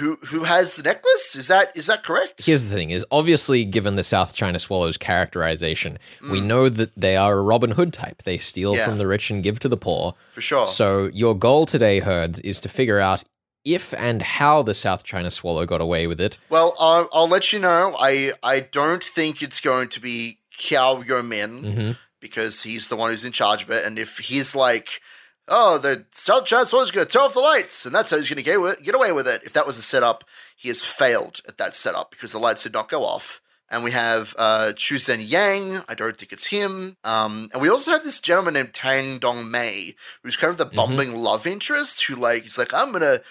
who 0.00 0.16
who, 0.28 0.44
has 0.44 0.76
the 0.76 0.82
necklace. 0.82 1.36
Is 1.36 1.48
that 1.48 1.76
is 1.76 1.86
that 1.86 2.02
correct? 2.02 2.44
Here's 2.44 2.64
the 2.64 2.74
thing: 2.74 2.90
is 2.90 3.04
obviously 3.10 3.64
given 3.64 3.96
the 3.96 4.04
South 4.04 4.34
China 4.34 4.58
Swallows 4.58 4.96
characterization, 4.96 5.98
we 6.28 6.40
know 6.40 6.68
that 6.68 6.94
they 6.96 7.16
are 7.16 7.38
a 7.38 7.42
Robin 7.42 7.72
Hood 7.72 7.92
type. 7.92 8.22
They 8.24 8.38
steal 8.38 8.74
Mm. 8.74 8.76
Yeah. 8.78 8.84
from 8.86 8.98
the 8.98 9.06
rich 9.06 9.30
and 9.30 9.42
give 9.42 9.60
to 9.60 9.68
the 9.68 9.76
poor. 9.76 10.14
for 10.32 10.40
sure. 10.40 10.66
So 10.66 11.10
your 11.12 11.36
goal 11.38 11.66
today, 11.66 12.00
Herds, 12.00 12.38
is 12.40 12.58
to 12.60 12.68
figure 12.68 12.98
out 12.98 13.22
if 13.64 13.92
and 13.94 14.22
how 14.22 14.62
the 14.62 14.74
South 14.74 15.04
China 15.04 15.30
Swallow 15.30 15.66
got 15.66 15.80
away 15.80 16.06
with 16.06 16.20
it. 16.20 16.38
Well, 16.50 16.74
I'll, 16.78 17.08
I'll 17.12 17.28
let 17.28 17.52
you 17.52 17.58
know. 17.58 17.96
I 18.00 18.32
I 18.42 18.60
don't 18.60 19.02
think 19.04 19.42
it's 19.42 19.60
going 19.60 19.88
to 19.88 20.00
be 20.00 20.38
Qiao 20.58 21.04
Yomin 21.04 21.74
hmm 21.74 21.92
because 22.18 22.62
he's 22.62 22.88
the 22.88 22.96
one 22.96 23.10
who's 23.10 23.24
in 23.26 23.30
charge 23.30 23.62
of 23.62 23.70
it. 23.70 23.84
And 23.84 23.98
if 23.98 24.18
he's 24.18 24.56
like, 24.56 25.00
oh, 25.48 25.78
the 25.78 26.04
South 26.10 26.44
China 26.44 26.66
Swallow's 26.66 26.90
going 26.90 27.06
to 27.06 27.12
turn 27.12 27.22
off 27.22 27.34
the 27.34 27.40
lights, 27.40 27.86
and 27.86 27.94
that's 27.94 28.10
how 28.10 28.16
he's 28.16 28.28
going 28.28 28.36
to 28.36 28.42
get 28.42 28.60
with, 28.60 28.82
get 28.82 28.94
away 28.94 29.12
with 29.12 29.26
it. 29.28 29.42
If 29.44 29.52
that 29.52 29.66
was 29.66 29.76
the 29.76 29.82
setup, 29.82 30.24
he 30.56 30.68
has 30.68 30.84
failed 30.84 31.40
at 31.48 31.58
that 31.58 31.74
setup 31.74 32.10
because 32.10 32.32
the 32.32 32.38
lights 32.38 32.62
did 32.62 32.72
not 32.72 32.88
go 32.88 33.04
off. 33.04 33.40
And 33.68 33.82
we 33.82 33.90
have 33.90 34.32
uh, 34.38 34.74
Chu 34.74 34.94
Zhen 34.94 35.28
Yang. 35.28 35.82
I 35.88 35.94
don't 35.94 36.16
think 36.16 36.32
it's 36.32 36.46
him. 36.46 36.96
Um, 37.02 37.48
and 37.52 37.60
we 37.60 37.68
also 37.68 37.90
have 37.90 38.04
this 38.04 38.20
gentleman 38.20 38.54
named 38.54 38.72
Tang 38.72 39.18
Dong 39.18 39.50
Mei, 39.50 39.96
who's 40.22 40.36
kind 40.36 40.52
of 40.52 40.56
the 40.56 40.66
bumbling 40.66 41.16
love 41.20 41.48
interest 41.48 42.04
who, 42.04 42.14
like, 42.14 42.42
he's 42.42 42.58
like, 42.58 42.72
I'm 42.72 42.92
gonna 42.92 43.22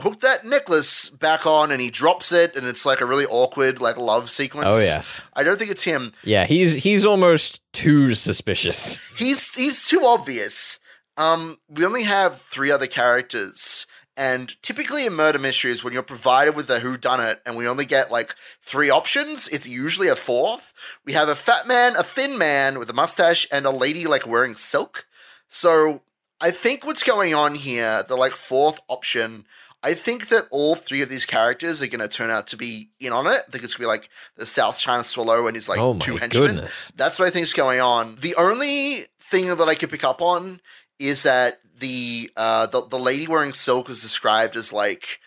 hook 0.00 0.20
that 0.20 0.44
necklace 0.44 1.10
back 1.10 1.44
on, 1.44 1.72
and 1.72 1.80
he 1.80 1.90
drops 1.90 2.30
it, 2.30 2.56
and 2.56 2.66
it's 2.68 2.86
like 2.86 3.00
a 3.00 3.06
really 3.06 3.26
awkward, 3.26 3.80
like, 3.80 3.96
love 3.96 4.30
sequence. 4.30 4.66
Oh 4.68 4.78
yes, 4.78 5.20
I 5.34 5.42
don't 5.42 5.58
think 5.58 5.72
it's 5.72 5.82
him. 5.84 6.12
yeah. 6.22 6.44
He's 6.46 6.74
he's 6.84 7.04
almost 7.04 7.60
too 7.72 8.14
suspicious. 8.14 9.00
He's 9.16 9.54
he's 9.56 9.84
too 9.84 10.02
obvious. 10.04 10.78
Um, 11.18 11.58
we 11.68 11.84
only 11.84 12.04
have 12.04 12.40
three 12.40 12.70
other 12.70 12.86
characters, 12.86 13.86
and 14.16 14.60
typically 14.62 15.04
in 15.04 15.14
murder 15.14 15.40
mysteries, 15.40 15.82
when 15.82 15.92
you're 15.92 16.02
provided 16.04 16.54
with 16.54 16.70
a 16.70 16.78
who 16.78 16.96
done 16.96 17.20
it, 17.20 17.42
and 17.44 17.56
we 17.56 17.66
only 17.66 17.84
get 17.84 18.12
like 18.12 18.36
three 18.62 18.88
options, 18.88 19.48
it's 19.48 19.66
usually 19.66 20.08
a 20.08 20.14
fourth. 20.16 20.72
We 21.04 21.14
have 21.14 21.28
a 21.28 21.34
fat 21.34 21.66
man, 21.66 21.96
a 21.96 22.04
thin 22.04 22.38
man 22.38 22.78
with 22.78 22.88
a 22.88 22.92
mustache, 22.92 23.48
and 23.50 23.66
a 23.66 23.70
lady 23.70 24.06
like 24.06 24.28
wearing 24.28 24.54
silk. 24.54 25.06
So 25.48 26.02
I 26.40 26.52
think 26.52 26.86
what's 26.86 27.02
going 27.02 27.34
on 27.34 27.56
here, 27.56 28.04
the 28.06 28.16
like 28.16 28.32
fourth 28.32 28.80
option. 28.88 29.44
I 29.82 29.94
think 29.94 30.28
that 30.28 30.46
all 30.50 30.74
three 30.74 31.02
of 31.02 31.08
these 31.08 31.24
characters 31.24 31.80
are 31.80 31.86
going 31.86 32.00
to 32.00 32.08
turn 32.08 32.30
out 32.30 32.48
to 32.48 32.56
be 32.56 32.90
in 32.98 33.12
on 33.12 33.26
it. 33.26 33.42
I 33.46 33.50
think 33.50 33.62
it's 33.62 33.74
going 33.74 33.78
to 33.78 33.80
be 33.82 33.86
like 33.86 34.08
the 34.36 34.46
South 34.46 34.78
China 34.78 35.04
Swallow 35.04 35.46
and 35.46 35.54
his 35.54 35.68
like 35.68 35.78
oh 35.78 35.98
two 35.98 36.16
henchmen. 36.16 36.46
goodness. 36.46 36.92
That's 36.96 37.18
what 37.18 37.26
I 37.26 37.30
think 37.30 37.44
is 37.44 37.54
going 37.54 37.80
on. 37.80 38.16
The 38.16 38.34
only 38.36 39.06
thing 39.20 39.46
that 39.46 39.68
I 39.68 39.74
could 39.74 39.90
pick 39.90 40.04
up 40.04 40.20
on 40.20 40.60
is 40.98 41.22
that 41.22 41.60
the 41.78 42.30
uh, 42.36 42.66
the 42.66 42.82
the 42.82 42.98
lady 42.98 43.26
wearing 43.26 43.52
silk 43.52 43.88
is 43.90 44.02
described 44.02 44.56
as 44.56 44.72
like 44.72 45.20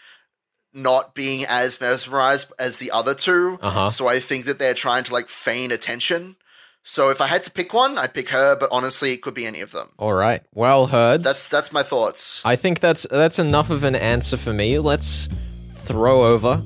not 0.73 1.13
being 1.13 1.45
as 1.45 1.79
mesmerized 1.81 2.51
as 2.59 2.77
the 2.77 2.91
other 2.91 3.13
two. 3.13 3.57
Uh 3.61 3.69
huh. 3.69 3.89
So 3.89 4.07
I 4.07 4.19
think 4.19 4.45
that 4.45 4.59
they're 4.59 4.73
trying 4.73 5.03
to 5.05 5.13
like 5.13 5.27
feign 5.27 5.71
attention. 5.71 6.35
So 6.83 7.09
if 7.09 7.21
I 7.21 7.27
had 7.27 7.43
to 7.43 7.51
pick 7.51 7.73
one, 7.73 7.97
I'd 7.97 8.13
pick 8.13 8.29
her. 8.29 8.55
But 8.55 8.69
honestly, 8.71 9.13
it 9.13 9.21
could 9.21 9.33
be 9.33 9.45
any 9.45 9.61
of 9.61 9.71
them. 9.71 9.89
All 9.97 10.13
right. 10.13 10.41
Well, 10.53 10.87
heard. 10.87 11.23
That's 11.23 11.47
that's 11.47 11.71
my 11.71 11.83
thoughts. 11.83 12.41
I 12.43 12.55
think 12.55 12.79
that's 12.79 13.05
that's 13.09 13.39
enough 13.39 13.69
of 13.69 13.83
an 13.83 13.95
answer 13.95 14.37
for 14.37 14.53
me. 14.53 14.79
Let's 14.79 15.29
throw 15.73 16.23
over 16.23 16.61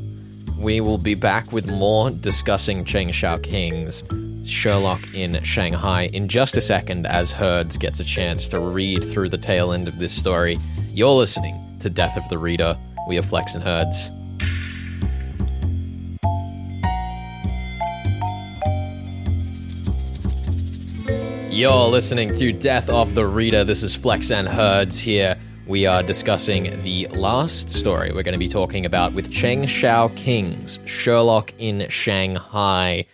we 0.57 0.79
will 0.79 0.97
be 0.97 1.15
back 1.15 1.51
with 1.51 1.69
more 1.69 2.09
discussing 2.09 2.85
Cheng 2.85 3.09
Xiaoqing's 3.09 4.03
Sherlock 4.45 5.13
in 5.13 5.43
Shanghai 5.43 6.03
in 6.13 6.27
just 6.27 6.55
a 6.55 6.61
second 6.61 7.07
as 7.07 7.31
Herds 7.31 7.77
gets 7.77 7.99
a 7.99 8.03
chance 8.03 8.47
to 8.49 8.59
read 8.59 9.03
through 9.03 9.29
the 9.29 9.37
tail 9.37 9.71
end 9.71 9.87
of 9.87 9.97
this 9.97 10.15
story. 10.15 10.59
You're 10.89 11.09
listening 11.09 11.59
to 11.79 11.89
Death 11.89 12.15
of 12.15 12.27
the 12.29 12.37
Reader. 12.37 12.77
We 13.07 13.17
are 13.17 13.23
Flex 13.23 13.55
and 13.55 13.63
Herds. 13.63 14.11
You're 21.51 21.87
listening 21.87 22.35
to 22.35 22.51
Death 22.51 22.89
of 22.89 23.15
the 23.15 23.25
Reader. 23.25 23.63
This 23.63 23.81
is 23.81 23.95
Flex 23.95 24.29
and 24.29 24.47
Herds 24.47 24.99
here. 24.99 25.37
We 25.65 25.87
are 25.87 26.03
discussing 26.03 26.83
the 26.83 27.07
last 27.07 27.71
story 27.71 28.11
we're 28.11 28.23
going 28.23 28.33
to 28.33 28.39
be 28.39 28.47
talking 28.47 28.85
about 28.85 29.13
with 29.13 29.31
Cheng 29.31 29.63
Xiaoqing's 29.63 30.79
Sherlock 30.85 31.53
in 31.57 31.89
Shanghai. 31.89 33.05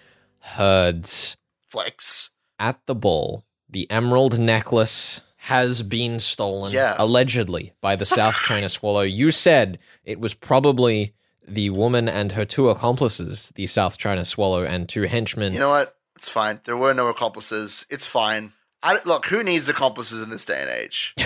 Herds. 0.41 1.37
Flex. 1.67 2.31
At 2.59 2.79
the 2.85 2.95
ball, 2.95 3.45
the 3.69 3.89
emerald 3.89 4.37
necklace 4.39 5.21
has 5.45 5.81
been 5.81 6.19
stolen, 6.19 6.71
Yeah. 6.71 6.95
allegedly, 6.99 7.73
by 7.81 7.95
the 7.95 8.05
South 8.05 8.35
China 8.45 8.69
Swallow. 8.69 9.01
You 9.01 9.31
said 9.31 9.79
it 10.03 10.19
was 10.19 10.33
probably 10.33 11.13
the 11.47 11.71
woman 11.71 12.07
and 12.07 12.33
her 12.33 12.45
two 12.45 12.69
accomplices, 12.69 13.51
the 13.55 13.65
South 13.67 13.97
China 13.97 14.23
Swallow 14.23 14.63
and 14.63 14.87
two 14.87 15.03
henchmen. 15.03 15.53
You 15.53 15.59
know 15.59 15.69
what? 15.69 15.95
It's 16.15 16.29
fine. 16.29 16.59
There 16.65 16.77
were 16.77 16.93
no 16.93 17.07
accomplices. 17.07 17.87
It's 17.89 18.05
fine. 18.05 18.51
I, 18.83 18.99
look, 19.05 19.25
who 19.27 19.43
needs 19.43 19.69
accomplices 19.69 20.21
in 20.21 20.29
this 20.29 20.45
day 20.45 20.61
and 20.61 20.69
age? 20.69 21.13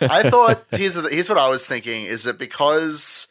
I 0.00 0.22
thought 0.28 0.64
here's 0.70 0.94
the, 0.94 1.08
here's 1.08 1.28
what 1.28 1.38
I 1.38 1.48
was 1.48 1.66
thinking: 1.66 2.04
is 2.04 2.24
that 2.24 2.38
because 2.38 3.28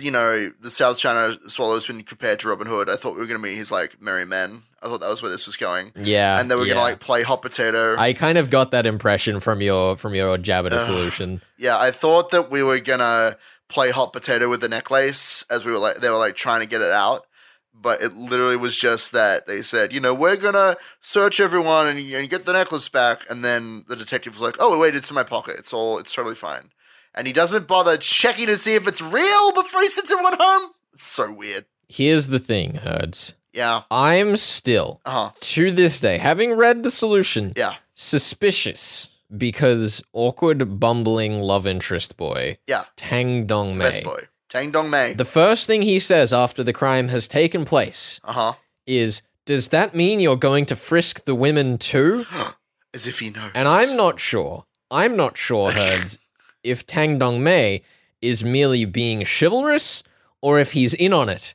you 0.00 0.10
know 0.10 0.52
the 0.60 0.70
South 0.70 0.98
China 0.98 1.36
Swallow 1.48 1.74
has 1.74 1.86
been 1.86 2.02
compared 2.02 2.40
to 2.40 2.48
Robin 2.48 2.66
Hood, 2.66 2.88
I 2.88 2.96
thought 2.96 3.14
we 3.14 3.20
were 3.20 3.26
going 3.26 3.40
to 3.40 3.46
meet 3.46 3.56
his 3.56 3.72
like 3.72 4.00
merry 4.00 4.24
men. 4.24 4.62
I 4.82 4.86
thought 4.86 5.00
that 5.00 5.08
was 5.08 5.22
where 5.22 5.30
this 5.30 5.46
was 5.46 5.56
going, 5.56 5.92
yeah, 5.96 6.40
and 6.40 6.50
they 6.50 6.54
were 6.54 6.62
yeah. 6.62 6.74
going 6.74 6.84
to 6.84 6.90
like 6.92 7.00
play 7.00 7.22
hot 7.22 7.42
potato. 7.42 7.96
I 7.96 8.12
kind 8.12 8.38
of 8.38 8.50
got 8.50 8.72
that 8.72 8.86
impression 8.86 9.40
from 9.40 9.60
your 9.60 9.96
from 9.96 10.14
your 10.14 10.38
jab 10.38 10.66
at 10.66 10.72
a 10.72 10.80
solution. 10.80 11.42
yeah, 11.58 11.78
I 11.78 11.90
thought 11.90 12.30
that 12.30 12.50
we 12.50 12.62
were 12.62 12.80
gonna 12.80 13.36
play 13.68 13.90
hot 13.90 14.12
potato 14.12 14.50
with 14.50 14.60
the 14.60 14.68
necklace 14.68 15.44
as 15.50 15.64
we 15.64 15.72
were 15.72 15.78
like 15.78 15.96
they 15.96 16.10
were 16.10 16.18
like 16.18 16.36
trying 16.36 16.60
to 16.60 16.66
get 16.66 16.80
it 16.80 16.92
out. 16.92 17.26
But 17.74 18.00
it 18.00 18.14
literally 18.14 18.56
was 18.56 18.78
just 18.78 19.10
that 19.10 19.46
they 19.46 19.60
said, 19.60 19.92
you 19.92 19.98
know, 19.98 20.14
we're 20.14 20.36
gonna 20.36 20.76
search 21.00 21.40
everyone 21.40 21.88
and, 21.88 21.98
and 21.98 22.30
get 22.30 22.44
the 22.44 22.52
necklace 22.52 22.88
back, 22.88 23.28
and 23.28 23.44
then 23.44 23.84
the 23.88 23.96
detective 23.96 24.34
was 24.34 24.42
like, 24.42 24.56
"Oh 24.60 24.78
wait, 24.78 24.94
it's 24.94 25.10
in 25.10 25.14
my 25.14 25.24
pocket. 25.24 25.56
It's 25.58 25.72
all, 25.72 25.98
it's 25.98 26.12
totally 26.12 26.36
fine." 26.36 26.70
And 27.14 27.26
he 27.26 27.32
doesn't 27.32 27.66
bother 27.68 27.96
checking 27.98 28.46
to 28.46 28.56
see 28.56 28.74
if 28.74 28.88
it's 28.88 29.02
real 29.02 29.52
before 29.52 29.82
he 29.82 29.88
sends 29.88 30.10
everyone 30.10 30.36
home. 30.38 30.70
It's 30.94 31.04
so 31.06 31.32
weird. 31.32 31.66
Here's 31.88 32.28
the 32.28 32.38
thing, 32.38 32.74
Herds. 32.76 33.34
Yeah. 33.52 33.82
I'm 33.90 34.36
still, 34.38 35.00
Uh 35.04 35.10
huh. 35.10 35.30
to 35.40 35.70
this 35.70 36.00
day, 36.00 36.16
having 36.18 36.52
read 36.54 36.82
the 36.82 36.90
solution, 36.90 37.52
Yeah. 37.54 37.74
suspicious 37.94 39.08
because 39.36 40.02
awkward, 40.12 40.78
bumbling 40.80 41.40
love 41.40 41.66
interest 41.66 42.16
boy, 42.16 42.58
Yeah. 42.66 42.84
Tang 42.96 43.46
Dong 43.46 43.76
Mei. 43.76 43.84
Best 43.86 44.04
boy. 44.04 44.28
Tang 44.48 44.70
Dong 44.70 44.88
Mei. 44.90 45.14
The 45.14 45.24
first 45.24 45.66
thing 45.66 45.82
he 45.82 45.98
says 45.98 46.32
after 46.32 46.62
the 46.62 46.72
crime 46.72 47.08
has 47.08 47.26
taken 47.28 47.64
place 47.64 48.20
Uh 48.24 48.32
huh. 48.32 48.52
is, 48.86 49.22
Does 49.44 49.68
that 49.68 49.92
mean 49.94 50.20
you're 50.20 50.36
going 50.36 50.66
to 50.66 50.76
frisk 50.76 51.24
the 51.24 51.34
women 51.34 51.76
too? 51.76 52.24
As 52.94 53.06
if 53.08 53.18
he 53.18 53.28
knows. 53.30 53.50
And 53.54 53.66
I'm 53.66 53.96
not 53.96 54.20
sure. 54.20 54.64
I'm 54.90 55.16
not 55.16 55.36
sure, 55.36 55.72
Herds, 55.78 56.16
if 56.64 56.86
Tang 56.86 57.18
Dong 57.18 57.42
Mei 57.42 57.82
is 58.20 58.44
merely 58.44 58.84
being 58.84 59.24
chivalrous 59.24 60.02
or 60.40 60.58
if 60.58 60.72
he's 60.72 60.94
in 60.94 61.12
on 61.12 61.28
it 61.28 61.54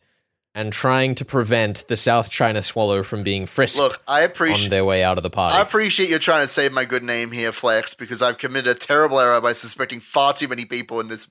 and 0.53 0.73
trying 0.73 1.13
to 1.13 1.23
prevent 1.23 1.87
the 1.87 1.95
South 1.95 2.31
China 2.31 2.63
Swallow 2.63 3.03
from 3.03 3.21
being 3.21 3.45
frisked 3.45 3.77
Look, 3.77 4.01
I 4.07 4.19
on 4.23 4.25
appreciate. 4.25 4.69
their 4.69 4.83
way 4.83 5.03
out 5.03 5.17
of 5.17 5.23
the 5.23 5.29
party. 5.29 5.55
I 5.55 5.61
appreciate 5.61 6.09
you 6.09 6.17
trying 6.17 6.41
to 6.43 6.47
save 6.47 6.71
my 6.71 6.83
good 6.83 7.03
name 7.03 7.31
here, 7.31 7.51
Flex, 7.51 7.93
because 7.93 8.21
I've 8.21 8.37
committed 8.39 8.75
a 8.75 8.79
terrible 8.79 9.19
error 9.19 9.39
by 9.39 9.53
suspecting 9.53 9.99
far 9.99 10.33
too 10.33 10.47
many 10.47 10.65
people 10.65 10.99
in 10.99 11.07
this 11.09 11.29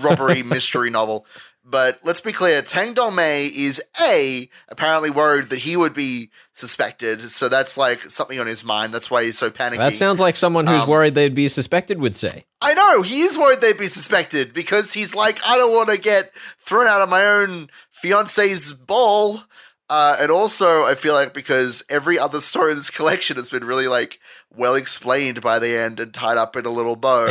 robbery 0.00 0.42
mystery 0.44 0.88
novel. 0.88 1.26
But 1.70 2.00
let's 2.02 2.20
be 2.20 2.32
clear, 2.32 2.62
Tang 2.62 2.94
Dong 2.94 3.14
Mei 3.14 3.46
is 3.46 3.80
A, 4.02 4.48
apparently 4.68 5.08
worried 5.10 5.46
that 5.50 5.60
he 5.60 5.76
would 5.76 5.94
be 5.94 6.30
suspected, 6.52 7.22
so 7.30 7.48
that's 7.48 7.78
like 7.78 8.00
something 8.02 8.38
on 8.40 8.46
his 8.46 8.64
mind. 8.64 8.92
That's 8.92 9.10
why 9.10 9.24
he's 9.24 9.38
so 9.38 9.50
panicky. 9.50 9.78
that 9.78 9.94
sounds 9.94 10.20
like 10.20 10.36
someone 10.36 10.66
who's 10.66 10.82
Um, 10.82 10.88
worried 10.88 11.14
they'd 11.14 11.34
be 11.34 11.48
suspected 11.48 12.00
would 12.00 12.16
say. 12.16 12.44
I 12.60 12.74
know, 12.74 13.02
he 13.02 13.22
is 13.22 13.38
worried 13.38 13.60
they'd 13.60 13.78
be 13.78 13.86
suspected 13.86 14.52
because 14.52 14.92
he's 14.94 15.14
like, 15.14 15.38
I 15.46 15.56
don't 15.56 15.72
want 15.72 15.88
to 15.90 15.96
get 15.98 16.32
thrown 16.58 16.86
out 16.88 17.00
of 17.02 17.08
my 17.08 17.24
own 17.24 17.68
fiance's 17.90 18.72
ball. 18.72 19.40
Uh, 19.88 20.16
and 20.20 20.30
also, 20.30 20.84
I 20.84 20.94
feel 20.94 21.14
like 21.14 21.34
because 21.34 21.82
every 21.88 22.16
other 22.16 22.38
story 22.38 22.70
in 22.72 22.78
this 22.78 22.90
collection 22.90 23.36
has 23.36 23.48
been 23.50 23.64
really 23.64 23.88
like 23.88 24.20
well 24.54 24.76
explained 24.76 25.40
by 25.40 25.58
the 25.58 25.76
end 25.76 25.98
and 25.98 26.14
tied 26.14 26.36
up 26.36 26.54
in 26.54 26.64
a 26.64 26.70
little 26.70 26.94
bow, 26.94 27.26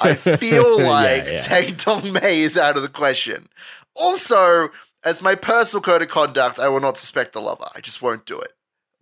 I 0.00 0.14
feel 0.38 0.80
Yeah, 0.80 0.88
like 0.88 1.24
yeah. 1.26 1.38
Tang 1.38 1.74
Dong 1.74 2.12
Mei 2.14 2.40
is 2.40 2.56
out 2.56 2.76
of 2.76 2.82
the 2.82 2.88
question. 2.88 3.48
Also, 3.98 4.68
as 5.04 5.22
my 5.22 5.34
personal 5.34 5.82
code 5.82 6.02
of 6.02 6.08
conduct, 6.08 6.58
I 6.58 6.68
will 6.68 6.80
not 6.80 6.96
suspect 6.96 7.32
the 7.32 7.40
lover. 7.40 7.66
I 7.74 7.80
just 7.80 8.02
won't 8.02 8.26
do 8.26 8.38
it. 8.40 8.52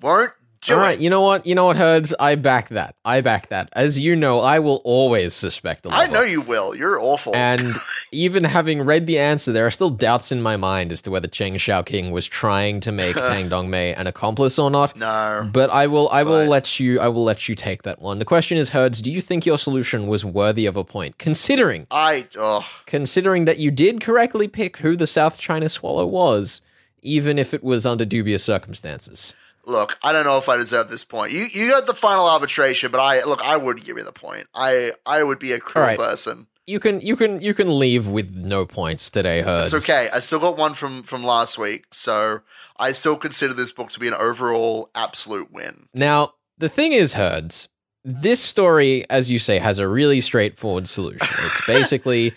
Won't 0.00 0.32
do 0.66 0.74
All 0.74 0.80
it. 0.80 0.82
right, 0.82 0.98
you 0.98 1.08
know 1.10 1.22
what? 1.22 1.46
You 1.46 1.54
know 1.54 1.64
what, 1.66 1.76
Herds? 1.76 2.14
I 2.20 2.34
back 2.34 2.68
that. 2.70 2.96
I 3.04 3.20
back 3.20 3.48
that. 3.48 3.68
As 3.72 3.98
you 3.98 4.14
know, 4.16 4.40
I 4.40 4.58
will 4.58 4.80
always 4.84 5.34
suspect 5.34 5.82
the 5.82 5.90
I 5.90 6.06
know 6.06 6.22
you 6.22 6.40
will. 6.42 6.74
You're 6.74 7.00
awful. 7.00 7.34
And 7.34 7.74
even 8.12 8.44
having 8.44 8.82
read 8.82 9.06
the 9.06 9.18
answer, 9.18 9.52
there 9.52 9.66
are 9.66 9.70
still 9.70 9.90
doubts 9.90 10.32
in 10.32 10.42
my 10.42 10.56
mind 10.56 10.92
as 10.92 11.02
to 11.02 11.10
whether 11.10 11.28
Cheng 11.28 11.54
Xiaoqing 11.54 12.10
was 12.10 12.26
trying 12.26 12.80
to 12.80 12.92
make 12.92 13.14
Tang 13.30 13.48
Dongmei 13.48 13.94
an 13.98 14.06
accomplice 14.06 14.58
or 14.58 14.70
not. 14.70 14.96
no. 14.96 15.48
But 15.52 15.70
I 15.70 15.86
will 15.86 16.08
I 16.10 16.22
will 16.22 16.44
But- 16.44 16.48
let 16.50 16.80
you 16.80 17.00
I 17.00 17.08
will 17.08 17.24
let 17.24 17.48
you 17.48 17.54
take 17.54 17.82
that 17.84 18.00
one. 18.00 18.18
The 18.18 18.24
question 18.24 18.58
is, 18.58 18.70
Herds, 18.70 19.00
do 19.00 19.10
you 19.12 19.20
think 19.20 19.46
your 19.46 19.58
solution 19.58 20.06
was 20.06 20.24
worthy 20.24 20.66
of 20.66 20.76
a 20.76 20.84
point? 20.84 21.18
Considering 21.18 21.86
I. 21.90 22.26
Oh. 22.36 22.66
considering 22.86 23.44
that 23.44 23.58
you 23.58 23.70
did 23.70 24.00
correctly 24.00 24.48
pick 24.48 24.78
who 24.78 24.96
the 24.96 25.06
South 25.06 25.38
China 25.38 25.68
Swallow 25.68 26.06
was, 26.06 26.60
even 27.02 27.38
if 27.38 27.54
it 27.54 27.62
was 27.62 27.86
under 27.86 28.04
dubious 28.04 28.42
circumstances. 28.42 29.32
Look, 29.66 29.98
I 30.02 30.12
don't 30.12 30.24
know 30.24 30.38
if 30.38 30.48
I 30.48 30.56
deserve 30.56 30.88
this 30.88 31.04
point. 31.04 31.32
You 31.32 31.46
you 31.52 31.70
got 31.70 31.86
the 31.86 31.94
final 31.94 32.26
arbitration, 32.26 32.92
but 32.92 33.00
I 33.00 33.24
look, 33.24 33.42
I 33.44 33.56
wouldn't 33.56 33.84
give 33.84 33.98
you 33.98 34.04
the 34.04 34.12
point. 34.12 34.46
I 34.54 34.92
I 35.04 35.24
would 35.24 35.40
be 35.40 35.52
a 35.52 35.60
cruel 35.60 35.86
right. 35.86 35.98
person. 35.98 36.46
You 36.68 36.78
can 36.78 37.00
you 37.00 37.16
can 37.16 37.40
you 37.40 37.52
can 37.52 37.78
leave 37.78 38.06
with 38.06 38.34
no 38.34 38.64
points 38.64 39.10
today, 39.10 39.42
Herds. 39.42 39.72
It's 39.72 39.84
okay. 39.84 40.08
I 40.12 40.20
still 40.20 40.38
got 40.38 40.56
one 40.56 40.74
from 40.74 41.02
from 41.02 41.24
last 41.24 41.58
week, 41.58 41.86
so 41.90 42.40
I 42.78 42.92
still 42.92 43.16
consider 43.16 43.54
this 43.54 43.72
book 43.72 43.90
to 43.90 44.00
be 44.00 44.06
an 44.08 44.14
overall 44.14 44.90
absolute 44.94 45.52
win. 45.52 45.88
Now, 45.92 46.34
the 46.58 46.68
thing 46.68 46.92
is, 46.92 47.14
Herds, 47.14 47.68
this 48.04 48.40
story, 48.40 49.04
as 49.10 49.32
you 49.32 49.40
say, 49.40 49.58
has 49.58 49.80
a 49.80 49.88
really 49.88 50.20
straightforward 50.20 50.88
solution. 50.88 51.28
It's 51.40 51.66
basically 51.66 52.34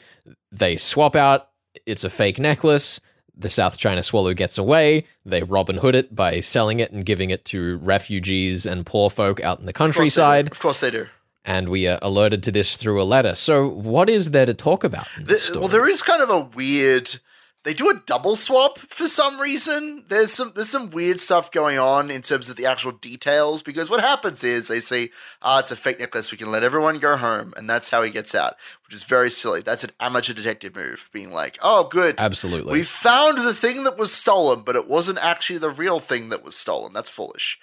they 0.52 0.78
swap 0.78 1.16
out, 1.16 1.50
it's 1.86 2.04
a 2.04 2.10
fake 2.10 2.40
necklace. 2.40 3.00
The 3.40 3.50
South 3.50 3.78
China 3.78 4.04
Swallow 4.04 4.34
gets 4.34 4.58
away. 4.58 5.06
They 5.26 5.44
Robin 5.44 5.78
Hood 5.78 5.96
it 5.96 6.14
by 6.14 6.42
selling 6.42 6.82
it 6.82 6.92
and 6.92 7.06
giving 7.06 7.30
it 7.30 7.46
to 7.46 7.78
refugees 7.78 8.66
and 8.66 8.86
poor 8.86 9.10
folk 9.10 9.42
out 9.42 9.60
in 9.60 9.66
the 9.66 9.70
Of 9.72 9.76
course 9.76 9.88
they 9.88 9.94
do. 9.94 9.96
countryside. 10.02 10.52
Of 10.52 10.60
course 10.60 10.80
they 10.82 10.92
do. 10.92 11.08
And 11.46 11.70
we 11.70 11.88
are 11.88 11.98
alerted 12.02 12.44
to 12.44 12.52
this 12.52 12.76
through 12.76 13.02
a 13.02 13.04
letter. 13.06 13.34
So, 13.36 13.68
what 13.70 14.10
is 14.10 14.32
there 14.32 14.46
to 14.46 14.54
talk 14.54 14.84
about? 14.84 15.08
In 15.18 15.24
this 15.24 15.44
Th- 15.44 15.52
story? 15.52 15.60
well, 15.62 15.70
there 15.70 15.88
is 15.88 16.02
kind 16.02 16.22
of 16.22 16.30
a 16.30 16.42
weird. 16.54 17.16
They 17.66 17.74
do 17.74 17.90
a 17.90 18.02
double 18.06 18.38
swap 18.38 18.78
for 18.78 19.08
some 19.08 19.40
reason. 19.40 20.06
There's 20.08 20.32
some 20.32 20.54
there's 20.56 20.70
some 20.70 20.90
weird 20.92 21.20
stuff 21.20 21.52
going 21.52 21.78
on 21.78 22.10
in 22.10 22.22
terms 22.22 22.48
of 22.48 22.56
the 22.56 22.66
actual 22.66 22.94
details 22.94 23.62
because 23.62 23.90
what 23.90 24.00
happens 24.00 24.46
is 24.46 24.70
they 24.70 24.80
say, 24.80 25.12
"Ah, 25.42 25.60
it's 25.60 25.72
a 25.72 25.76
fake 25.76 26.00
necklace. 26.00 26.32
We 26.32 26.38
can 26.38 26.52
let 26.52 26.64
everyone 26.64 27.00
go 27.00 27.18
home," 27.18 27.54
and 27.58 27.70
that's 27.70 27.90
how 27.90 28.02
he 28.02 28.12
gets 28.12 28.34
out, 28.34 28.56
which 28.86 28.96
is 28.96 29.04
very 29.04 29.30
silly. 29.30 29.62
That's 29.62 29.84
an 29.84 29.92
amateur 30.00 30.34
detective 30.34 30.74
move, 30.74 31.10
being 31.12 31.34
like, 31.34 31.60
"Oh, 31.62 31.84
good, 31.84 32.16
Absolutely. 32.18 32.72
we 32.72 32.84
found 32.84 33.40
the 33.40 33.54
thing 33.54 33.84
that 33.84 33.98
was 33.98 34.14
stolen, 34.14 34.62
but 34.62 34.78
it 34.78 34.88
wasn't 34.88 35.20
actually 35.20 35.60
the 35.60 35.70
real 35.70 36.00
thing 36.00 36.30
that 36.30 36.44
was 36.46 36.56
stolen. 36.56 36.94
That's 36.94 37.10
foolish." 37.10 37.60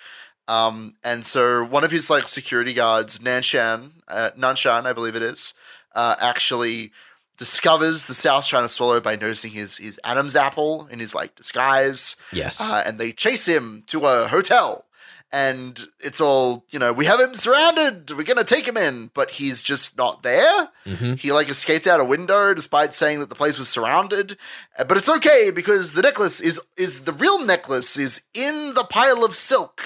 Um, 0.46 0.96
and 1.02 1.24
so 1.24 1.64
one 1.64 1.84
of 1.84 1.90
his 1.90 2.10
like 2.10 2.28
security 2.28 2.74
guards, 2.74 3.18
Nanshan, 3.18 3.92
uh, 4.08 4.30
Nanshan, 4.36 4.84
I 4.86 4.92
believe 4.92 5.16
it 5.16 5.22
is, 5.22 5.54
uh, 5.94 6.16
actually 6.20 6.92
discovers 7.36 8.06
the 8.06 8.14
South 8.14 8.46
China 8.46 8.68
Swallow 8.68 9.00
by 9.00 9.16
noticing 9.16 9.52
his 9.52 9.76
his 9.78 10.00
Adam's 10.04 10.36
apple 10.36 10.86
in 10.90 10.98
his 10.98 11.14
like 11.14 11.34
disguise, 11.34 12.16
yes. 12.32 12.60
uh, 12.60 12.82
and 12.86 12.98
they 12.98 13.12
chase 13.12 13.46
him 13.46 13.82
to 13.86 14.06
a 14.06 14.28
hotel. 14.28 14.84
And 15.32 15.80
it's 15.98 16.20
all 16.20 16.64
you 16.70 16.78
know. 16.78 16.92
We 16.92 17.06
have 17.06 17.18
him 17.20 17.34
surrounded. 17.34 18.10
We're 18.16 18.22
gonna 18.22 18.44
take 18.44 18.66
him 18.66 18.76
in, 18.76 19.10
but 19.12 19.32
he's 19.32 19.60
just 19.64 19.98
not 19.98 20.22
there. 20.22 20.68
Mhm. 20.86 21.18
He 21.18 21.32
like 21.32 21.48
escapes 21.48 21.86
out 21.88 21.98
a 22.00 22.04
window 22.04 22.54
despite 22.54 22.94
saying 22.94 23.18
that 23.20 23.28
the 23.28 23.34
place 23.34 23.58
was 23.58 23.68
surrounded. 23.68 24.38
Uh, 24.78 24.84
But 24.84 24.96
it's 24.98 25.08
okay 25.08 25.50
because 25.50 25.94
the 25.94 26.02
necklace 26.02 26.40
is 26.40 26.60
is 26.76 27.04
the 27.04 27.12
real 27.12 27.44
necklace 27.44 27.96
is 27.98 28.22
in 28.34 28.74
the 28.74 28.84
pile 28.84 29.24
of 29.24 29.34
silk, 29.34 29.82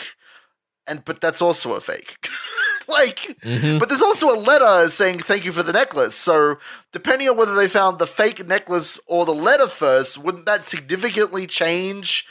and 0.87 1.05
but 1.07 1.23
that's 1.23 1.41
also 1.41 1.73
a 1.75 1.81
fake. 1.81 2.29
like, 2.89 3.37
Mm-hmm. 3.43 3.79
but 3.79 3.89
there's 3.89 4.03
also 4.03 4.35
a 4.35 4.39
letter 4.41 4.89
saying 4.91 5.21
thank 5.21 5.45
you 5.45 5.53
for 5.53 5.63
the 5.63 5.73
necklace. 5.73 6.15
So, 6.15 6.57
depending 6.93 7.29
on 7.29 7.37
whether 7.37 7.55
they 7.55 7.69
found 7.69 7.99
the 7.99 8.07
fake 8.07 8.47
necklace 8.47 9.01
or 9.07 9.25
the 9.25 9.33
letter 9.35 9.67
first, 9.69 10.19
wouldn't 10.23 10.47
that 10.47 10.65
significantly 10.65 11.47
change? 11.47 12.27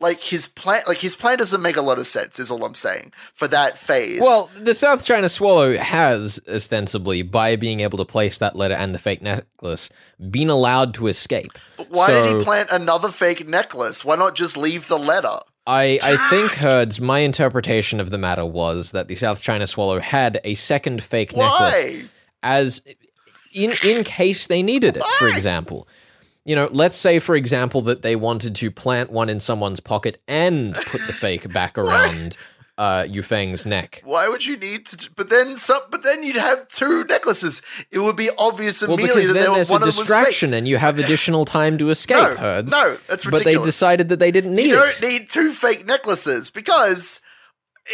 Like 0.00 0.20
his 0.20 0.48
plan, 0.48 0.82
like 0.88 0.98
his 0.98 1.14
plan 1.14 1.38
doesn't 1.38 1.62
make 1.62 1.76
a 1.76 1.82
lot 1.82 1.98
of 2.00 2.08
sense. 2.08 2.40
Is 2.40 2.50
all 2.50 2.64
I'm 2.64 2.74
saying 2.74 3.12
for 3.34 3.46
that 3.48 3.76
phase. 3.78 4.20
Well, 4.20 4.50
the 4.56 4.74
South 4.74 5.04
China 5.04 5.28
Swallow 5.28 5.76
has 5.76 6.40
ostensibly, 6.48 7.22
by 7.22 7.54
being 7.54 7.78
able 7.80 7.98
to 7.98 8.04
place 8.04 8.38
that 8.38 8.56
letter 8.56 8.74
and 8.74 8.92
the 8.92 8.98
fake 8.98 9.22
necklace, 9.22 9.90
been 10.30 10.50
allowed 10.50 10.94
to 10.94 11.06
escape. 11.06 11.56
why 11.88 12.10
did 12.10 12.36
he 12.36 12.44
plant 12.44 12.68
another 12.72 13.10
fake 13.10 13.46
necklace? 13.46 14.04
Why 14.04 14.16
not 14.16 14.34
just 14.34 14.56
leave 14.56 14.88
the 14.88 14.98
letter? 14.98 15.38
I, 15.66 15.98
I 16.02 16.16
think, 16.28 16.52
Herds, 16.52 17.00
my 17.00 17.20
interpretation 17.20 18.00
of 18.00 18.10
the 18.10 18.18
matter 18.18 18.44
was 18.44 18.90
that 18.90 19.08
the 19.08 19.14
South 19.14 19.42
China 19.42 19.66
Swallow 19.66 20.00
had 20.00 20.40
a 20.42 20.54
second 20.54 21.02
fake 21.02 21.36
necklace 21.36 22.04
as 22.42 22.82
in 23.52 23.74
in 23.84 24.02
case 24.04 24.46
they 24.46 24.62
needed 24.62 24.96
it, 24.96 25.04
for 25.04 25.28
example. 25.28 25.86
You 26.44 26.56
know, 26.56 26.68
let's 26.72 26.96
say, 26.96 27.20
for 27.20 27.36
example, 27.36 27.82
that 27.82 28.02
they 28.02 28.16
wanted 28.16 28.56
to 28.56 28.70
plant 28.72 29.12
one 29.12 29.28
in 29.28 29.38
someone's 29.38 29.78
pocket 29.78 30.20
and 30.26 30.74
put 30.74 31.06
the 31.06 31.12
fake 31.12 31.52
back 31.52 31.78
around 31.78 32.36
uh, 32.78 33.04
Yufeng's 33.04 33.66
neck. 33.66 34.00
Why 34.04 34.28
would 34.28 34.44
you 34.46 34.56
need 34.56 34.86
to? 34.86 35.10
But 35.14 35.28
then, 35.30 35.56
some, 35.56 35.82
but 35.90 36.02
then 36.02 36.22
you'd 36.22 36.36
have 36.36 36.68
two 36.68 37.04
necklaces. 37.04 37.62
It 37.90 37.98
would 37.98 38.16
be 38.16 38.30
obvious 38.38 38.82
Well, 38.82 38.94
immediately 38.94 39.26
that 39.26 39.48
were, 39.48 39.54
there's 39.56 39.70
one 39.70 39.82
a 39.82 39.86
of 39.86 39.94
them 39.94 40.00
was 40.00 40.08
fake. 40.08 40.18
distraction 40.26 40.54
and 40.54 40.66
you 40.66 40.78
have 40.78 40.98
additional 41.04 41.44
time 41.44 41.76
to 41.78 41.90
escape, 41.90 42.16
No, 42.16 42.34
Herds. 42.36 42.72
no, 42.72 42.96
that's 43.08 43.26
ridiculous. 43.26 43.30
But 43.30 43.44
they 43.44 43.64
decided 43.64 44.08
that 44.08 44.18
they 44.18 44.30
didn't 44.30 44.54
need 44.54 44.70
You 44.70 44.82
it. 44.82 44.98
don't 45.00 45.10
need 45.10 45.30
two 45.30 45.52
fake 45.52 45.86
necklaces 45.86 46.50
because 46.50 47.20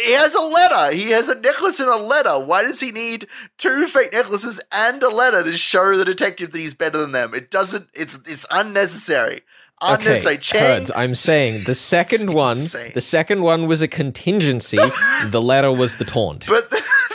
he 0.05 0.13
has 0.13 0.33
a 0.35 0.41
letter. 0.41 0.95
He 0.95 1.09
has 1.11 1.27
a 1.27 1.39
necklace 1.39 1.79
and 1.79 1.89
a 1.89 1.97
letter. 1.97 2.39
Why 2.39 2.61
does 2.61 2.79
he 2.79 2.91
need 2.91 3.27
two 3.57 3.87
fake 3.87 4.13
necklaces 4.13 4.61
and 4.71 5.01
a 5.03 5.09
letter 5.09 5.43
to 5.43 5.53
show 5.57 5.97
the 5.97 6.05
detective 6.05 6.51
that 6.51 6.59
he's 6.59 6.73
better 6.75 6.99
than 6.99 7.11
them? 7.11 7.33
It 7.33 7.49
doesn't. 7.51 7.89
It's 7.93 8.15
it's 8.27 8.45
unnecessary. 8.51 9.41
Unnecessary. 9.81 10.35
Okay, 10.35 10.41
Chang, 10.41 10.61
Herds, 10.61 10.91
I'm 10.95 11.15
saying 11.15 11.63
the 11.65 11.75
second 11.75 12.33
one, 12.33 12.57
the 12.57 13.01
second 13.01 13.41
one 13.41 13.67
was 13.67 13.81
a 13.81 13.87
contingency. 13.87 14.77
the 15.25 15.41
letter 15.41 15.71
was 15.71 15.95
the 15.95 16.05
taunt. 16.05 16.47
But 16.47 16.71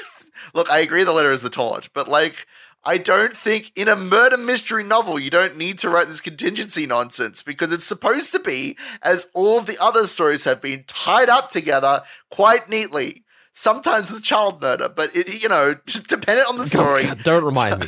look, 0.54 0.70
I 0.70 0.78
agree 0.78 1.04
the 1.04 1.12
letter 1.12 1.32
is 1.32 1.42
the 1.42 1.50
taunt, 1.50 1.92
but 1.92 2.08
like 2.08 2.46
I 2.86 2.98
don't 2.98 3.32
think 3.32 3.72
in 3.74 3.88
a 3.88 3.96
murder 3.96 4.36
mystery 4.36 4.84
novel 4.84 5.18
you 5.18 5.30
don't 5.30 5.56
need 5.56 5.78
to 5.78 5.88
write 5.88 6.06
this 6.06 6.20
contingency 6.20 6.86
nonsense 6.86 7.42
because 7.42 7.72
it's 7.72 7.84
supposed 7.84 8.32
to 8.32 8.40
be, 8.40 8.76
as 9.02 9.30
all 9.34 9.58
of 9.58 9.66
the 9.66 9.76
other 9.80 10.06
stories 10.06 10.44
have 10.44 10.60
been, 10.60 10.84
tied 10.86 11.28
up 11.28 11.50
together 11.50 12.02
quite 12.30 12.68
neatly. 12.68 13.22
Sometimes 13.56 14.10
with 14.10 14.24
child 14.24 14.60
murder, 14.60 14.88
but 14.88 15.14
it, 15.14 15.40
you 15.40 15.48
know, 15.48 15.74
dependent 15.86 16.48
on 16.48 16.58
the 16.58 16.66
story, 16.66 17.04
God, 17.04 17.22
don't 17.22 17.44
remind 17.44 17.80
me. 17.80 17.86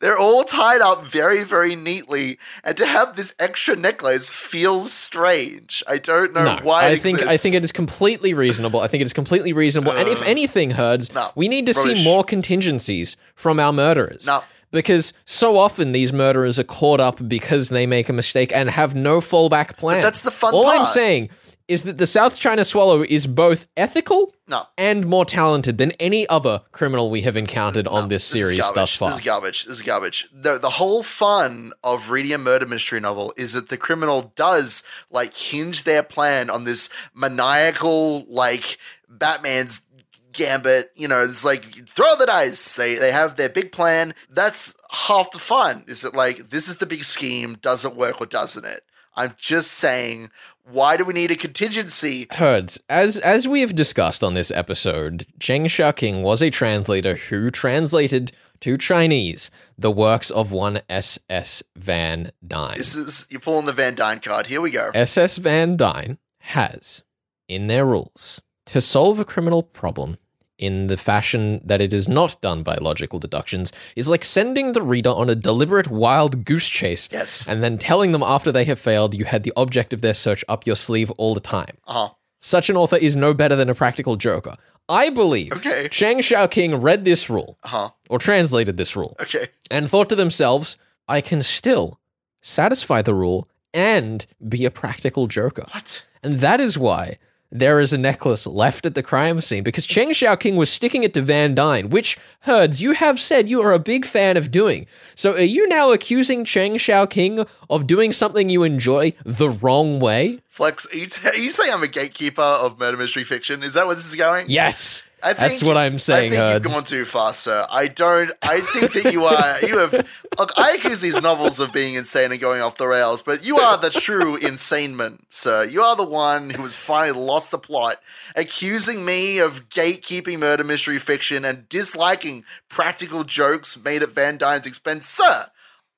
They're 0.00 0.18
all 0.18 0.44
tied 0.44 0.80
up 0.80 1.04
very, 1.04 1.44
very 1.44 1.74
neatly. 1.76 2.38
And 2.62 2.76
to 2.76 2.86
have 2.86 3.16
this 3.16 3.34
extra 3.38 3.76
necklace 3.76 4.28
feels 4.28 4.92
strange. 4.92 5.82
I 5.88 5.98
don't 5.98 6.32
know 6.32 6.44
No, 6.44 6.58
why. 6.62 6.84
I 6.84 6.88
it 6.90 7.00
think 7.02 7.22
I 7.22 7.36
think 7.36 7.54
it 7.54 7.64
is 7.64 7.72
completely 7.72 8.34
reasonable. 8.34 8.80
I 8.80 8.88
think 8.88 9.00
it 9.02 9.06
is 9.06 9.12
completely 9.12 9.52
reasonable. 9.52 9.92
and 9.92 10.08
if 10.08 10.22
anything, 10.22 10.70
Herds, 10.72 11.10
Uh, 11.10 11.14
no, 11.14 11.30
we 11.34 11.48
need 11.48 11.66
to 11.66 11.72
rubbish. 11.72 11.98
see 11.98 12.04
more 12.04 12.24
contingencies 12.24 13.16
from 13.34 13.58
our 13.60 13.72
murderers. 13.72 14.26
No. 14.26 14.42
Because 14.70 15.12
so 15.24 15.56
often 15.56 15.92
these 15.92 16.12
murderers 16.12 16.58
are 16.58 16.64
caught 16.64 16.98
up 16.98 17.28
because 17.28 17.68
they 17.68 17.86
make 17.86 18.08
a 18.08 18.12
mistake 18.12 18.50
and 18.52 18.68
have 18.70 18.94
no 18.94 19.20
fallback 19.20 19.76
plan. 19.76 20.00
that's 20.02 20.22
the 20.22 20.32
fun 20.32 20.52
All 20.52 20.66
I'm 20.66 20.78
part. 20.78 20.88
saying 20.88 21.30
is 21.66 21.84
that 21.84 21.96
the 21.98 22.06
South 22.06 22.36
China 22.38 22.64
Swallow 22.64 23.02
is 23.02 23.26
both 23.26 23.66
ethical 23.76 24.34
No. 24.46 24.66
and 24.76 25.06
more 25.06 25.24
talented 25.24 25.78
than 25.78 25.92
any 25.92 26.28
other 26.28 26.60
criminal 26.72 27.10
we 27.10 27.22
have 27.22 27.36
encountered 27.36 27.86
on 27.88 28.08
this 28.08 28.30
This 28.30 28.40
series 28.42 28.72
thus 28.72 28.94
far. 28.94 29.10
This 29.10 29.18
is 29.20 29.24
garbage. 29.24 29.64
This 29.64 29.76
is 29.78 29.82
garbage. 29.82 30.26
The 30.32 30.58
the 30.58 30.70
whole 30.70 31.02
fun 31.02 31.72
of 31.82 32.10
reading 32.10 32.32
a 32.32 32.38
murder 32.38 32.66
mystery 32.66 33.00
novel 33.00 33.32
is 33.36 33.54
that 33.54 33.68
the 33.70 33.78
criminal 33.78 34.32
does 34.36 34.82
like 35.10 35.34
hinge 35.34 35.84
their 35.84 36.02
plan 36.02 36.50
on 36.50 36.64
this 36.64 36.90
maniacal 37.14 38.24
like 38.28 38.78
Batman's 39.08 39.88
gambit. 40.32 40.90
You 40.96 41.08
know, 41.08 41.22
it's 41.24 41.44
like 41.44 41.88
throw 41.88 42.14
the 42.16 42.26
dice. 42.26 42.76
They 42.76 42.96
they 42.96 43.12
have 43.12 43.36
their 43.36 43.48
big 43.48 43.72
plan. 43.72 44.14
That's 44.30 44.74
half 44.90 45.30
the 45.30 45.38
fun. 45.38 45.84
Is 45.88 46.04
it 46.04 46.14
like 46.14 46.50
this 46.50 46.68
is 46.68 46.76
the 46.78 46.86
big 46.86 47.04
scheme? 47.04 47.56
Does 47.60 47.84
it 47.84 47.96
work 47.96 48.20
or 48.20 48.26
doesn't 48.26 48.64
it? 48.64 48.82
I'm 49.16 49.34
just 49.38 49.70
saying. 49.72 50.30
Why 50.66 50.96
do 50.96 51.04
we 51.04 51.12
need 51.12 51.30
a 51.30 51.36
contingency? 51.36 52.26
Herds, 52.30 52.82
as 52.88 53.18
as 53.18 53.46
we 53.46 53.60
have 53.60 53.74
discussed 53.74 54.24
on 54.24 54.32
this 54.32 54.50
episode, 54.50 55.26
Cheng 55.38 55.66
Xiaoqing 55.66 56.22
was 56.22 56.40
a 56.42 56.48
translator 56.48 57.16
who 57.16 57.50
translated 57.50 58.32
to 58.60 58.78
Chinese 58.78 59.50
the 59.76 59.90
works 59.90 60.30
of 60.30 60.52
one 60.52 60.80
S.S. 60.88 61.62
Van 61.76 62.32
Dyne. 62.46 62.78
This 62.78 62.94
is 62.94 63.26
you're 63.28 63.40
pulling 63.42 63.66
the 63.66 63.74
Van 63.74 63.94
Dyne 63.94 64.20
card. 64.20 64.46
Here 64.46 64.62
we 64.62 64.70
go. 64.70 64.90
S.S. 64.94 65.36
Van 65.36 65.76
Dyne 65.76 66.16
has, 66.38 67.04
in 67.46 67.66
their 67.66 67.84
rules, 67.84 68.40
to 68.64 68.80
solve 68.80 69.20
a 69.20 69.24
criminal 69.26 69.62
problem 69.62 70.16
in 70.58 70.86
the 70.86 70.96
fashion 70.96 71.60
that 71.64 71.80
it 71.80 71.92
is 71.92 72.08
not 72.08 72.40
done 72.40 72.62
by 72.62 72.76
logical 72.76 73.18
deductions 73.18 73.72
is 73.96 74.08
like 74.08 74.22
sending 74.22 74.72
the 74.72 74.82
reader 74.82 75.10
on 75.10 75.28
a 75.28 75.34
deliberate 75.34 75.88
wild 75.90 76.44
goose 76.44 76.68
chase 76.68 77.08
Yes. 77.10 77.48
and 77.48 77.62
then 77.62 77.76
telling 77.78 78.12
them 78.12 78.22
after 78.22 78.52
they 78.52 78.64
have 78.64 78.78
failed 78.78 79.14
you 79.14 79.24
had 79.24 79.42
the 79.42 79.52
object 79.56 79.92
of 79.92 80.00
their 80.00 80.14
search 80.14 80.44
up 80.48 80.66
your 80.66 80.76
sleeve 80.76 81.10
all 81.12 81.34
the 81.34 81.40
time. 81.40 81.76
Uh 81.86 81.92
huh. 81.92 82.14
Such 82.38 82.70
an 82.70 82.76
author 82.76 82.96
is 82.96 83.16
no 83.16 83.34
better 83.34 83.56
than 83.56 83.68
a 83.70 83.74
practical 83.74 84.16
joker. 84.16 84.56
I 84.88 85.08
believe 85.10 85.52
Okay. 85.52 85.88
Chang 85.90 86.18
Xiaoqing 86.18 86.82
read 86.82 87.04
this 87.04 87.30
rule, 87.30 87.58
Uh 87.64 87.68
huh. 87.68 87.90
or 88.10 88.18
translated 88.18 88.76
this 88.76 88.94
rule, 88.94 89.16
Okay. 89.20 89.48
and 89.70 89.88
thought 89.90 90.08
to 90.10 90.14
themselves, 90.14 90.76
I 91.08 91.20
can 91.20 91.42
still 91.42 91.98
satisfy 92.42 93.02
the 93.02 93.14
rule 93.14 93.48
and 93.72 94.26
be 94.46 94.64
a 94.64 94.70
practical 94.70 95.26
joker. 95.26 95.64
What? 95.72 96.04
And 96.22 96.36
that 96.38 96.60
is 96.60 96.78
why 96.78 97.18
there 97.54 97.78
is 97.78 97.92
a 97.92 97.98
necklace 97.98 98.48
left 98.48 98.84
at 98.84 98.96
the 98.96 99.02
crime 99.02 99.40
scene 99.40 99.62
because 99.62 99.86
Cheng 99.86 100.10
Xiaoqing 100.10 100.56
was 100.56 100.70
sticking 100.70 101.04
it 101.04 101.14
to 101.14 101.22
Van 101.22 101.54
Dyne, 101.54 101.88
which, 101.88 102.18
Herds, 102.40 102.82
you 102.82 102.92
have 102.92 103.20
said 103.20 103.48
you 103.48 103.62
are 103.62 103.72
a 103.72 103.78
big 103.78 104.04
fan 104.04 104.36
of 104.36 104.50
doing. 104.50 104.86
So 105.14 105.34
are 105.34 105.40
you 105.40 105.68
now 105.68 105.92
accusing 105.92 106.44
Cheng 106.44 106.74
Xiaoqing 106.74 107.48
of 107.70 107.86
doing 107.86 108.12
something 108.12 108.48
you 108.48 108.64
enjoy 108.64 109.12
the 109.24 109.48
wrong 109.48 110.00
way? 110.00 110.40
Flex, 110.48 110.92
are 110.92 110.98
you, 110.98 111.06
t- 111.06 111.28
are 111.28 111.36
you 111.36 111.50
saying 111.50 111.72
I'm 111.72 111.84
a 111.84 111.88
gatekeeper 111.88 112.42
of 112.42 112.78
murder 112.78 112.96
mystery 112.96 113.24
fiction? 113.24 113.62
Is 113.62 113.74
that 113.74 113.86
where 113.86 113.94
this 113.94 114.06
is 114.06 114.16
going? 114.16 114.46
Yes. 114.48 115.04
I 115.24 115.32
think, 115.32 115.38
That's 115.38 115.62
what 115.64 115.78
I'm 115.78 115.98
saying, 115.98 116.32
I 116.32 116.34
think 116.34 116.40
Herds. 116.40 116.64
you've 116.64 116.72
gone 116.74 116.84
too 116.84 117.04
far, 117.06 117.32
sir. 117.32 117.66
I 117.70 117.88
don't. 117.88 118.30
I 118.42 118.60
think 118.60 118.92
that 118.92 119.12
you 119.12 119.24
are. 119.24 119.60
You 119.66 119.78
have. 119.78 119.92
Look, 120.38 120.52
I 120.58 120.72
accuse 120.72 121.00
these 121.00 121.20
novels 121.22 121.60
of 121.60 121.72
being 121.72 121.94
insane 121.94 122.30
and 122.30 122.40
going 122.40 122.60
off 122.60 122.76
the 122.76 122.86
rails, 122.86 123.22
but 123.22 123.44
you 123.44 123.56
are 123.58 123.78
the 123.78 123.88
true 123.88 124.38
insaneman, 124.38 125.20
sir. 125.30 125.64
You 125.64 125.80
are 125.80 125.96
the 125.96 126.04
one 126.06 126.50
who 126.50 126.62
has 126.62 126.74
finally 126.74 127.18
lost 127.18 127.50
the 127.50 127.58
plot, 127.58 127.96
accusing 128.36 129.04
me 129.04 129.38
of 129.38 129.70
gatekeeping 129.70 130.38
murder 130.38 130.64
mystery 130.64 130.98
fiction 130.98 131.44
and 131.44 131.68
disliking 131.68 132.44
practical 132.68 133.24
jokes 133.24 133.82
made 133.82 134.02
at 134.02 134.10
Van 134.10 134.36
Dyne's 134.36 134.66
expense, 134.66 135.06
sir. 135.08 135.46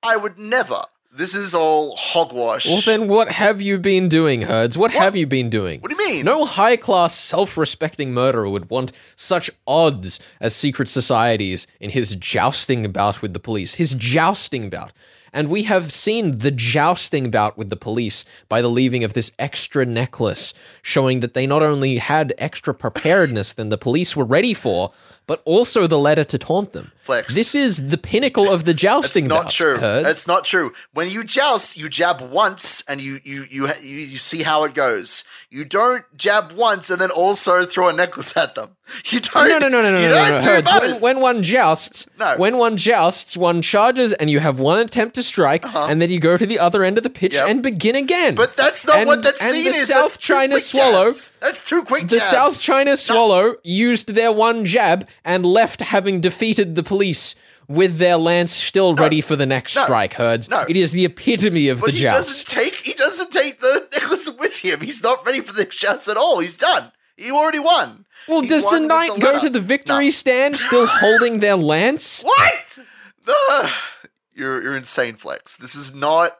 I 0.02 0.16
would 0.16 0.38
never. 0.38 0.82
This 1.16 1.35
is 1.35 1.55
all 1.55 1.96
hogwash. 1.96 2.66
Well, 2.66 2.83
then 2.83 3.09
what 3.09 3.31
have 3.31 3.62
you 3.62 3.79
been 3.79 4.07
doing, 4.07 4.42
Herds? 4.42 4.76
What, 4.76 4.90
have 4.90 5.16
you 5.16 5.26
been 5.26 5.48
doing? 5.48 5.81
What 5.81 5.90
do 5.90 5.96
you 5.98 6.11
mean? 6.11 6.26
No 6.26 6.44
high 6.44 6.76
class, 6.76 7.14
self 7.18 7.57
respecting 7.57 8.12
murderer 8.12 8.50
would 8.50 8.68
want 8.68 8.92
such 9.16 9.50
odds 9.66 10.20
as 10.42 10.55
secret 10.55 10.90
societies 10.90 11.66
in 11.81 11.88
his 11.88 12.14
jousting 12.16 12.92
bout 12.92 13.22
with 13.22 13.33
the 13.33 13.40
police. 13.40 13.76
His 13.76 13.94
jousting 13.94 14.68
bout. 14.68 14.92
And 15.33 15.48
we 15.48 15.62
have 15.62 15.90
seen 15.90 16.38
the 16.38 16.50
jousting 16.50 17.31
bout 17.31 17.57
with 17.57 17.70
the 17.70 17.76
police 17.76 18.26
by 18.50 18.61
the 18.61 18.68
leaving 18.68 19.02
of 19.02 19.14
this 19.14 19.33
extra 19.38 19.87
necklace, 19.87 20.52
showing 20.83 21.20
that 21.20 21.33
they 21.33 21.46
not 21.46 21.62
only 21.62 21.96
had 21.96 22.35
extra 22.37 22.74
preparedness 22.74 23.55
than 23.55 23.70
the 23.70 23.79
police 23.79 24.14
were 24.14 24.24
ready 24.24 24.52
for, 24.52 24.92
but 25.26 25.42
also 25.44 25.86
the 25.86 25.98
letter 25.98 26.24
to 26.24 26.38
taunt 26.38 26.72
them. 26.72 26.92
Flex. 27.00 27.34
This 27.34 27.54
is 27.54 27.88
the 27.88 27.98
pinnacle 27.98 28.50
of 28.50 28.64
the 28.64 28.74
jousting. 28.74 29.28
That's 29.28 29.44
not 29.44 29.52
true. 29.52 29.78
Herds. 29.78 30.04
That's 30.04 30.26
not 30.26 30.44
true. 30.44 30.72
When 30.92 31.08
you 31.08 31.22
joust, 31.22 31.76
you 31.76 31.88
jab 31.88 32.20
once, 32.20 32.82
and 32.88 33.00
you 33.00 33.20
you 33.24 33.46
you 33.50 33.66
you, 33.82 33.96
you 33.98 34.18
see 34.18 34.42
how 34.42 34.64
it 34.64 34.74
goes. 34.74 35.22
You 35.50 35.64
don't 35.64 36.04
jab 36.16 36.50
once 36.52 36.90
and 36.90 37.00
then 37.00 37.10
also 37.12 37.64
throw 37.64 37.88
a 37.88 37.92
necklace 37.92 38.36
at 38.36 38.54
them. 38.56 38.70
You 39.10 39.18
don't. 39.20 39.48
No, 39.48 39.58
no, 39.58 39.68
no, 39.68 39.82
no, 39.82 39.90
no, 39.92 40.00
no, 40.00 40.08
no, 40.08 40.30
no. 40.30 40.40
do 40.40 40.46
Herds, 40.46 40.70
both. 40.70 40.82
when, 40.82 41.00
when 41.00 41.20
one 41.20 41.42
jousts, 41.42 42.08
No. 42.20 42.36
when 42.36 42.56
one 42.56 42.76
jousts, 42.76 43.36
one 43.36 43.60
charges, 43.62 44.12
and 44.12 44.30
you 44.30 44.38
have 44.38 44.60
one 44.60 44.78
attempt 44.78 45.16
to 45.16 45.24
strike, 45.24 45.64
and 45.74 46.00
then 46.00 46.08
you 46.10 46.20
go 46.20 46.36
to 46.36 46.46
the 46.46 46.58
other 46.60 46.84
end 46.84 46.96
of 46.96 47.02
the 47.02 47.10
pitch 47.10 47.34
Uh-huh. 47.34 47.46
Yep. 47.46 47.50
and 47.50 47.62
begin 47.64 47.96
again. 47.96 48.34
but 48.36 48.56
that's 48.56 48.86
not 48.86 48.98
and, 48.98 49.06
what 49.08 49.22
that 49.24 49.34
and 49.40 49.54
scene 49.54 49.72
the 49.72 49.78
is. 49.78 49.88
South 49.88 50.12
That's 50.12 50.18
China 50.18 50.60
Swallow. 50.60 51.04
jabs. 51.06 51.32
That's 51.40 51.68
two 51.68 51.82
quick 51.82 52.06
The 52.08 52.18
jabs. 52.18 52.30
South 52.30 52.60
China 52.62 52.90
No. 52.92 52.94
Swallow 52.94 53.54
used 53.64 54.08
their 54.14 54.30
one 54.30 54.64
jab 54.64 55.08
and 55.26 55.44
left 55.44 55.80
having 55.82 56.20
defeated 56.22 56.74
the 56.76 56.82
police 56.82 57.34
with 57.68 57.98
their 57.98 58.16
lance 58.16 58.52
still 58.52 58.94
ready 58.94 59.20
for 59.20 59.34
the 59.34 59.44
next 59.44 59.74
No. 59.74 59.82
strike, 59.84 60.14
Herds. 60.14 60.48
No. 60.48 60.64
It 60.68 60.76
is 60.76 60.92
the 60.92 61.04
epitome 61.04 61.68
of 61.68 61.80
But 61.80 61.86
the 61.86 61.92
he 61.92 61.98
joust. 62.02 62.46
doesn't 62.46 62.62
take. 62.64 62.74
He 62.76 62.92
doesn't 62.94 63.32
take 63.32 63.58
the 63.60 63.88
necklace 63.92 64.30
with 64.38 64.60
him. 64.64 64.80
He's 64.80 65.02
not 65.02 65.26
ready 65.26 65.40
for 65.40 65.52
the 65.52 65.64
joust 65.64 66.08
at 66.08 66.16
all. 66.16 66.38
He's 66.38 66.56
done. 66.56 66.92
You 67.18 67.36
already 67.36 67.58
won. 67.58 68.04
Well, 68.28 68.42
He 68.42 68.46
does 68.46 68.62
the 68.62 68.68
won 68.70 68.82
with 68.82 68.88
knight 68.88 69.20
go 69.20 69.40
to 69.40 69.50
the 69.50 69.60
victory 69.60 70.04
No. 70.06 70.10
stand 70.10 70.56
still 70.68 70.86
holding 70.86 71.40
their 71.40 71.56
lance? 71.56 72.22
What? 72.22 72.78
The- 73.24 73.70
you're 74.34 74.62
you're 74.62 74.76
insane, 74.76 75.16
Flex. 75.16 75.56
This 75.56 75.74
is 75.74 75.92
not. 75.94 76.38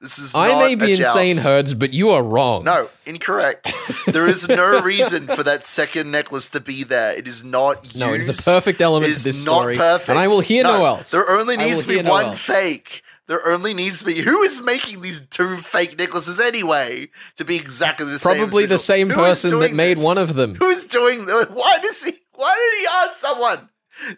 This 0.00 0.18
is. 0.18 0.34
I 0.34 0.54
may 0.58 0.74
be 0.76 0.94
joust. 0.94 1.16
insane, 1.16 1.38
Herds, 1.38 1.74
but 1.74 1.92
you 1.92 2.10
are 2.10 2.22
wrong. 2.22 2.62
No, 2.64 2.88
incorrect. 3.04 3.72
there 4.06 4.28
is 4.28 4.48
no 4.48 4.80
reason 4.82 5.26
for 5.26 5.42
that 5.42 5.64
second 5.64 6.10
necklace 6.12 6.50
to 6.50 6.60
be 6.60 6.84
there. 6.84 7.12
It 7.16 7.26
is 7.26 7.42
not 7.44 7.82
used. 7.84 7.98
No, 7.98 8.12
it 8.14 8.20
is 8.20 8.28
a 8.28 8.42
perfect 8.50 8.80
element 8.80 9.12
to 9.16 9.22
this 9.24 9.44
not 9.44 9.60
story, 9.62 9.76
perfect. 9.76 10.08
and 10.10 10.18
I 10.18 10.28
will 10.28 10.40
hear 10.40 10.62
no 10.62 10.84
else. 10.84 11.10
There 11.10 11.28
only 11.28 11.56
needs 11.56 11.82
to 11.82 11.88
be 11.88 12.02
no 12.02 12.10
one 12.10 12.26
else. 12.26 12.46
fake. 12.46 13.02
There 13.26 13.46
only 13.46 13.74
needs 13.74 13.98
to 13.98 14.06
be. 14.06 14.20
Who 14.22 14.40
is 14.42 14.62
making 14.62 15.02
these 15.02 15.26
two 15.26 15.56
fake 15.58 15.98
necklaces 15.98 16.40
anyway? 16.40 17.10
To 17.36 17.44
be 17.44 17.56
exactly 17.56 18.06
the 18.06 18.18
same. 18.18 18.36
Probably 18.38 18.64
the 18.64 18.78
same 18.78 19.10
Who 19.10 19.16
person 19.16 19.58
that 19.60 19.74
made 19.74 19.98
this? 19.98 20.04
one 20.04 20.16
of 20.16 20.32
them. 20.34 20.54
Who's 20.54 20.84
doing? 20.84 21.26
The, 21.26 21.46
why 21.52 21.76
does 21.82 22.04
he? 22.04 22.12
Why 22.32 22.54
did 22.72 22.80
he 22.80 23.06
ask 23.06 23.18
someone 23.18 23.68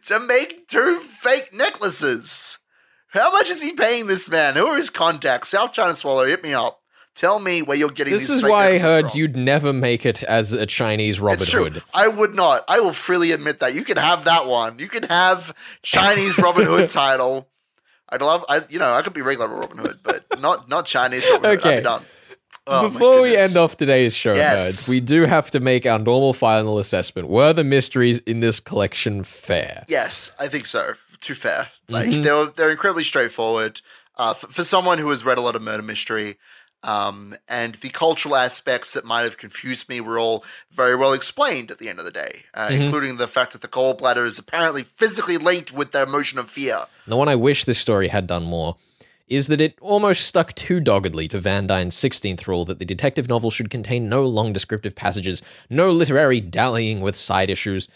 to 0.05 0.21
make 0.27 0.69
two 0.69 1.01
fake 1.01 1.51
necklaces? 1.53 2.60
How 3.11 3.31
much 3.33 3.51
is 3.51 3.63
he 3.63 3.73
paying 3.73 4.07
this 4.07 4.29
man? 4.31 4.55
Who 4.57 4.67
are 4.67 4.77
his 4.77 4.91
contacts? 4.91 5.49
South 5.51 5.73
China 5.73 5.95
Swallow, 5.95 6.25
hit 6.27 6.43
me 6.43 6.55
up. 6.55 6.81
Tell 7.17 7.41
me 7.41 7.61
where 7.61 7.77
you're 7.77 7.91
getting 7.91 8.13
This 8.15 8.29
these 8.29 8.37
is 8.39 8.43
why 8.43 8.69
I 8.69 8.79
heard 8.79 9.11
from. 9.11 9.19
you'd 9.21 9.37
never 9.37 9.73
make 9.73 10.07
it 10.07 10.23
as 10.23 10.53
a 10.53 10.65
Chinese 10.65 11.19
Robin 11.21 11.43
It's 11.43 11.51
true. 11.51 11.65
Hood. 11.65 11.83
I 11.93 12.07
would 12.07 12.35
not. 12.35 12.65
I 12.69 12.79
will 12.81 12.93
freely 12.93 13.33
admit 13.33 13.59
that. 13.59 13.75
You 13.75 13.85
can 13.85 13.97
have 13.97 14.25
that 14.25 14.47
one. 14.47 14.79
You 14.79 14.87
can 14.89 15.03
have 15.05 15.53
Chinese 15.83 16.39
Robin 16.39 16.65
Hood 16.65 16.89
title. 16.89 17.49
I'd 18.09 18.23
love. 18.23 18.45
I 18.49 18.65
you 18.69 18.79
know 18.79 18.93
I 18.93 19.03
could 19.03 19.13
be 19.13 19.23
regular 19.23 19.49
Robin 19.49 19.79
Hood, 19.79 19.99
but 20.05 20.25
not 20.41 20.69
not 20.69 20.87
Chinese 20.87 21.29
Robin 21.31 21.51
Hood. 21.51 21.59
Okay. 21.59 21.77
be 21.77 21.83
done. 21.83 22.05
Oh, 22.67 22.89
Before 22.91 23.23
we 23.23 23.37
end 23.37 23.57
off 23.57 23.77
today's 23.77 24.15
show, 24.15 24.35
Yes. 24.35 24.65
Herds, 24.65 24.89
we 24.89 25.01
do 25.01 25.25
have 25.25 25.51
to 25.51 25.61
make 25.61 25.87
our 25.87 25.99
normal 25.99 26.33
final 26.33 26.79
assessment. 26.79 27.27
Were 27.29 27.53
the 27.53 27.65
mysteries 27.65 28.19
in 28.21 28.39
this 28.41 28.61
collection 28.61 29.25
fair? 29.25 29.85
Yes, 29.89 30.31
I 30.39 30.47
think 30.47 30.67
so. 30.67 30.93
Too 31.21 31.35
fair. 31.35 31.69
Like 31.89 32.09
Mm-hmm. 32.09 32.23
they're 32.23 32.47
they're 32.47 32.71
incredibly 32.71 33.05
straightforward. 33.05 33.81
Uh, 34.17 34.35
for, 34.35 34.49
for 34.49 34.65
someone 34.65 34.99
who 34.99 35.09
has 35.11 35.25
read 35.25 35.39
a 35.39 35.41
lot 35.41 35.55
of 35.57 35.63
murder 35.63 35.83
mystery, 35.83 36.37
um, 36.83 37.35
and 37.49 37.75
the 37.77 37.89
cultural 37.91 38.37
aspects 38.37 38.93
that 38.95 39.05
might 39.05 39.23
have 39.23 39.37
confused 39.39 39.89
me 39.89 40.01
were 40.01 40.19
all 40.19 40.45
very 40.71 40.97
well 40.97 41.13
explained 41.13 41.71
at 41.71 41.79
the 41.79 41.89
end 41.89 41.99
of 41.99 42.05
the 42.05 42.11
day, 42.11 42.45
uh, 42.55 42.69
Mm-hmm. 42.69 42.83
including 42.83 43.17
the 43.17 43.29
fact 43.29 43.53
that 43.53 43.61
the 43.61 43.69
gallbladder 43.69 44.25
is 44.27 44.39
apparently 44.39 44.83
physically 44.83 45.37
linked 45.39 45.73
with 45.73 45.93
the 45.93 46.03
emotion 46.03 46.39
of 46.39 46.49
fear. 46.51 46.79
The 47.07 47.17
one 47.17 47.29
I 47.29 47.35
wish 47.37 47.65
this 47.65 47.79
story 47.79 48.09
had 48.09 48.27
done 48.27 48.45
more 48.45 48.77
is 49.29 49.47
that 49.47 49.61
it 49.61 49.79
almost 49.81 50.27
stuck 50.27 50.55
too 50.55 50.81
doggedly 50.81 51.29
to 51.29 51.39
Van 51.39 51.67
Dyne's 51.67 51.95
16th 51.97 52.47
rule 52.49 52.65
that 52.65 52.79
the 52.79 52.85
detective 52.85 53.29
novel 53.29 53.51
should 53.51 53.71
contain 53.71 54.09
no 54.09 54.25
long 54.27 54.53
descriptive 54.53 54.95
passages, 54.97 55.41
no 55.69 55.91
literary 55.93 56.41
dallying 56.41 57.01
with 57.01 57.15
side 57.15 57.49
issues. 57.49 57.87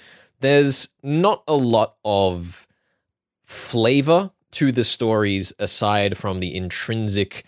There's 0.40 0.88
not 1.02 1.42
a 1.48 1.54
lot 1.54 1.96
of 2.04 2.66
flavor 3.44 4.30
to 4.52 4.72
the 4.72 4.84
stories 4.84 5.52
aside 5.58 6.16
from 6.16 6.40
the 6.40 6.54
intrinsic 6.54 7.44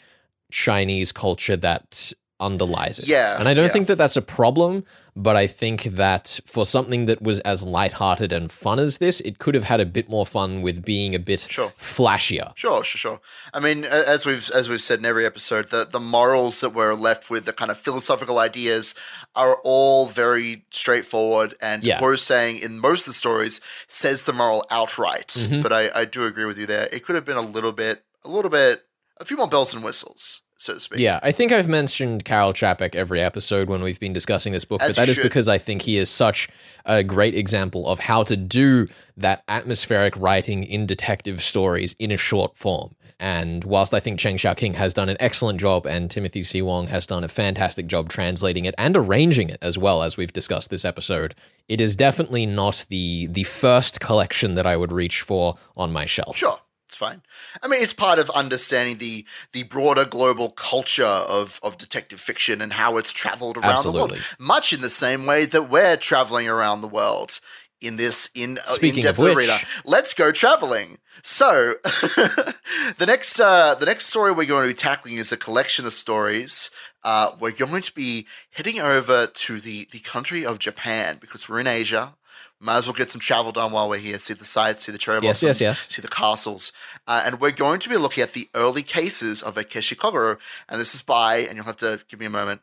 Chinese 0.50 1.12
culture 1.12 1.56
that 1.56 2.12
underlies 2.38 2.98
it. 2.98 3.06
Yeah, 3.08 3.38
And 3.38 3.48
I 3.48 3.54
don't 3.54 3.66
yeah. 3.66 3.72
think 3.72 3.86
that 3.88 3.96
that's 3.96 4.16
a 4.16 4.22
problem, 4.22 4.84
but 5.14 5.36
I 5.36 5.46
think 5.46 5.84
that 5.84 6.38
for 6.44 6.66
something 6.66 7.06
that 7.06 7.22
was 7.22 7.38
as 7.40 7.62
lighthearted 7.62 8.30
and 8.32 8.52
fun 8.52 8.78
as 8.78 8.98
this, 8.98 9.20
it 9.22 9.38
could 9.38 9.54
have 9.54 9.64
had 9.64 9.80
a 9.80 9.86
bit 9.86 10.10
more 10.10 10.26
fun 10.26 10.60
with 10.60 10.84
being 10.84 11.14
a 11.14 11.18
bit 11.18 11.40
Sure. 11.40 11.72
flashier. 11.78 12.52
Sure, 12.54 12.84
sure, 12.84 12.98
sure. 12.98 13.20
I 13.54 13.60
mean, 13.60 13.84
as 13.86 14.26
we've 14.26 14.50
as 14.50 14.68
we've 14.68 14.82
said 14.82 14.98
in 14.98 15.06
every 15.06 15.24
episode, 15.24 15.70
the 15.70 15.86
the 15.86 16.00
morals 16.00 16.60
that 16.60 16.70
we're 16.74 16.94
left 16.94 17.30
with, 17.30 17.46
the 17.46 17.52
kind 17.54 17.70
of 17.70 17.78
philosophical 17.78 18.38
ideas, 18.38 18.94
are 19.34 19.56
all 19.64 20.06
very 20.06 20.66
straightforward. 20.70 21.54
And 21.62 21.82
Yeah. 21.84 22.02
we're 22.02 22.16
saying 22.18 22.58
in 22.58 22.78
most 22.78 23.02
of 23.02 23.06
the 23.06 23.12
stories 23.14 23.60
says 23.88 24.24
the 24.24 24.32
moral 24.34 24.64
outright. 24.70 25.28
Mm-hmm. 25.28 25.62
But 25.62 25.72
I, 25.72 25.90
I 25.94 26.04
do 26.04 26.26
agree 26.26 26.44
with 26.44 26.58
you 26.58 26.66
there. 26.66 26.88
It 26.92 27.04
could 27.04 27.14
have 27.14 27.24
been 27.24 27.38
a 27.38 27.40
little 27.56 27.72
bit, 27.72 28.04
a 28.24 28.28
little 28.28 28.50
bit, 28.50 28.82
a 29.18 29.24
few 29.24 29.38
more 29.38 29.48
bells 29.48 29.72
and 29.74 29.82
whistles, 29.82 30.42
so 30.56 30.74
to 30.74 30.80
speak. 30.80 31.00
Yeah, 31.00 31.20
I 31.22 31.32
think 31.32 31.52
I've 31.52 31.68
mentioned 31.68 32.24
Karel 32.24 32.52
Čapek 32.52 32.94
every 32.94 33.20
episode 33.20 33.68
when 33.68 33.82
we've 33.82 34.00
been 34.00 34.12
discussing 34.12 34.52
this 34.52 34.64
book, 34.64 34.82
As 34.82 34.96
but 34.96 35.02
that 35.02 35.08
is 35.08 35.16
should. 35.16 35.22
because 35.22 35.48
I 35.48 35.58
think 35.58 35.82
he 35.82 35.96
is 35.96 36.08
such 36.08 36.48
a 36.84 37.02
great 37.02 37.34
example 37.34 37.86
of 37.88 38.00
how 38.00 38.22
to 38.24 38.36
do 38.36 38.88
that 39.16 39.42
atmospheric 39.48 40.16
writing 40.16 40.64
in 40.64 40.86
detective 40.86 41.42
stories 41.42 41.94
in 41.98 42.10
a 42.10 42.16
short 42.16 42.56
form. 42.56 42.94
And 43.18 43.64
whilst 43.64 43.94
I 43.94 44.00
think 44.00 44.18
Cheng 44.18 44.36
Xiaoqing 44.36 44.74
has 44.74 44.92
done 44.92 45.08
an 45.08 45.16
excellent 45.20 45.58
job 45.58 45.86
and 45.86 46.10
Timothy 46.10 46.42
C. 46.42 46.60
Wong 46.60 46.88
has 46.88 47.06
done 47.06 47.24
a 47.24 47.28
fantastic 47.28 47.86
job 47.86 48.10
translating 48.10 48.66
it 48.66 48.74
and 48.76 48.94
arranging 48.94 49.48
it 49.48 49.58
as 49.62 49.78
well 49.78 50.02
as 50.02 50.18
we've 50.18 50.34
discussed 50.34 50.68
this 50.68 50.84
episode, 50.84 51.34
it 51.66 51.80
is 51.80 51.96
definitely 51.96 52.44
not 52.44 52.84
the 52.90 53.26
the 53.28 53.44
first 53.44 54.00
collection 54.00 54.54
that 54.56 54.66
I 54.66 54.76
would 54.76 54.92
reach 54.92 55.22
for 55.22 55.56
on 55.78 55.92
my 55.92 56.04
shelf. 56.04 56.36
Sure. 56.36 56.58
It's 56.86 56.94
fine. 56.94 57.22
I 57.62 57.68
mean, 57.68 57.82
it's 57.82 57.92
part 57.92 58.18
of 58.20 58.30
understanding 58.30 58.98
the 58.98 59.24
the 59.52 59.64
broader 59.64 60.04
global 60.04 60.50
culture 60.50 61.04
of, 61.04 61.58
of 61.62 61.78
detective 61.78 62.20
fiction 62.20 62.60
and 62.60 62.74
how 62.74 62.96
it's 62.96 63.12
traveled 63.12 63.56
around 63.56 63.82
the 63.82 63.90
world. 63.92 64.16
Much 64.38 64.72
in 64.72 64.80
the 64.82 64.90
same 64.90 65.26
way 65.26 65.46
that 65.46 65.68
we're 65.68 65.96
traveling 65.96 66.46
around 66.48 66.80
the 66.82 66.88
world 66.88 67.40
in 67.80 67.96
this 67.96 68.30
in 68.34 68.58
uh, 68.58 68.62
Speaking 68.62 68.98
in 69.00 69.04
Death 69.06 69.18
of 69.18 69.24
which- 69.24 69.36
Reader. 69.36 69.58
Let's 69.84 70.14
go 70.14 70.30
traveling. 70.30 70.98
So 71.22 71.74
the 71.84 73.04
next 73.06 73.40
uh, 73.40 73.74
the 73.74 73.86
next 73.86 74.06
story 74.06 74.32
we're 74.32 74.46
going 74.46 74.68
to 74.68 74.72
be 74.74 74.78
tackling 74.78 75.16
is 75.16 75.32
a 75.32 75.36
collection 75.36 75.86
of 75.86 75.92
stories. 75.92 76.70
Uh, 77.02 77.32
we're 77.38 77.52
going 77.52 77.82
to 77.82 77.92
be 77.92 78.26
heading 78.52 78.80
over 78.80 79.26
to 79.26 79.58
the 79.60 79.88
the 79.90 79.98
country 80.00 80.46
of 80.46 80.58
Japan 80.60 81.18
because 81.20 81.48
we're 81.48 81.60
in 81.60 81.66
Asia. 81.66 82.14
Might 82.58 82.78
as 82.78 82.86
well 82.86 82.94
get 82.94 83.10
some 83.10 83.20
travel 83.20 83.52
done 83.52 83.70
while 83.72 83.88
we're 83.88 83.98
here. 83.98 84.16
See 84.18 84.32
the 84.34 84.44
sights, 84.44 84.86
see 84.86 84.92
the 84.92 84.98
cherry 84.98 85.16
Yes, 85.22 85.40
blossoms, 85.42 85.60
yes, 85.60 85.84
yes. 85.84 85.88
see 85.94 86.00
the 86.02 86.08
castles. 86.08 86.72
Uh, 87.06 87.22
and 87.24 87.38
we're 87.40 87.50
going 87.50 87.80
to 87.80 87.88
be 87.90 87.96
looking 87.98 88.22
at 88.22 88.32
the 88.32 88.48
early 88.54 88.82
cases 88.82 89.42
of 89.42 89.56
Akechi 89.56 89.94
Kogoro. 89.94 90.38
And 90.68 90.80
this 90.80 90.94
is 90.94 91.02
by, 91.02 91.36
and 91.38 91.56
you'll 91.56 91.66
have 91.66 91.76
to 91.76 92.00
give 92.08 92.18
me 92.18 92.26
a 92.26 92.30
moment, 92.30 92.62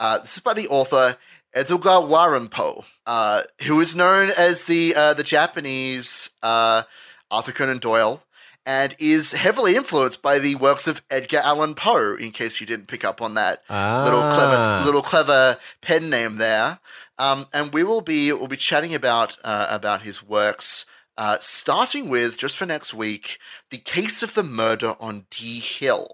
uh, 0.00 0.18
this 0.18 0.34
is 0.36 0.40
by 0.42 0.54
the 0.54 0.66
author 0.68 1.18
Edogawa 1.54 2.48
Ranpo, 2.48 2.84
uh, 3.06 3.42
who 3.66 3.80
is 3.80 3.94
known 3.94 4.30
as 4.36 4.64
the 4.64 4.94
uh, 4.94 5.14
the 5.14 5.22
Japanese 5.22 6.30
uh, 6.42 6.82
Arthur 7.30 7.52
Conan 7.52 7.78
Doyle, 7.78 8.24
and 8.66 8.96
is 8.98 9.32
heavily 9.32 9.76
influenced 9.76 10.20
by 10.22 10.38
the 10.40 10.56
works 10.56 10.88
of 10.88 11.02
Edgar 11.10 11.38
Allan 11.44 11.74
Poe. 11.74 12.16
In 12.16 12.32
case 12.32 12.60
you 12.60 12.66
didn't 12.66 12.88
pick 12.88 13.04
up 13.04 13.22
on 13.22 13.34
that 13.34 13.60
little 13.70 14.22
Ah. 14.22 14.32
clever 14.34 14.84
little 14.84 15.02
clever 15.02 15.58
pen 15.80 16.10
name 16.10 16.36
there. 16.36 16.80
Um, 17.18 17.46
and 17.52 17.72
we 17.72 17.84
will 17.84 18.00
be 18.00 18.32
we'll 18.32 18.48
be 18.48 18.56
chatting 18.56 18.94
about 18.94 19.36
uh, 19.44 19.66
about 19.70 20.02
his 20.02 20.22
works. 20.22 20.86
Uh, 21.16 21.36
starting 21.40 22.08
with 22.08 22.36
just 22.36 22.56
for 22.56 22.66
next 22.66 22.92
week, 22.92 23.38
the 23.70 23.78
case 23.78 24.22
of 24.22 24.34
the 24.34 24.42
murder 24.42 24.94
on 24.98 25.26
D 25.30 25.60
Hill. 25.60 26.08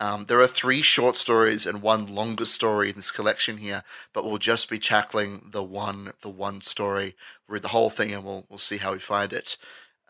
Um, 0.00 0.26
there 0.26 0.40
are 0.40 0.46
three 0.46 0.82
short 0.82 1.16
stories 1.16 1.64
and 1.64 1.80
one 1.80 2.06
longer 2.06 2.44
story 2.44 2.90
in 2.90 2.96
this 2.96 3.12
collection 3.12 3.58
here, 3.58 3.84
but 4.12 4.24
we'll 4.24 4.38
just 4.38 4.68
be 4.68 4.78
tackling 4.78 5.48
the 5.52 5.62
one 5.62 6.12
the 6.20 6.28
one 6.28 6.60
story. 6.60 7.14
Read 7.48 7.62
the 7.62 7.68
whole 7.68 7.90
thing 7.90 8.12
and 8.12 8.24
we'll 8.24 8.44
we'll 8.50 8.58
see 8.58 8.78
how 8.78 8.92
we 8.92 8.98
find 8.98 9.32
it. 9.32 9.56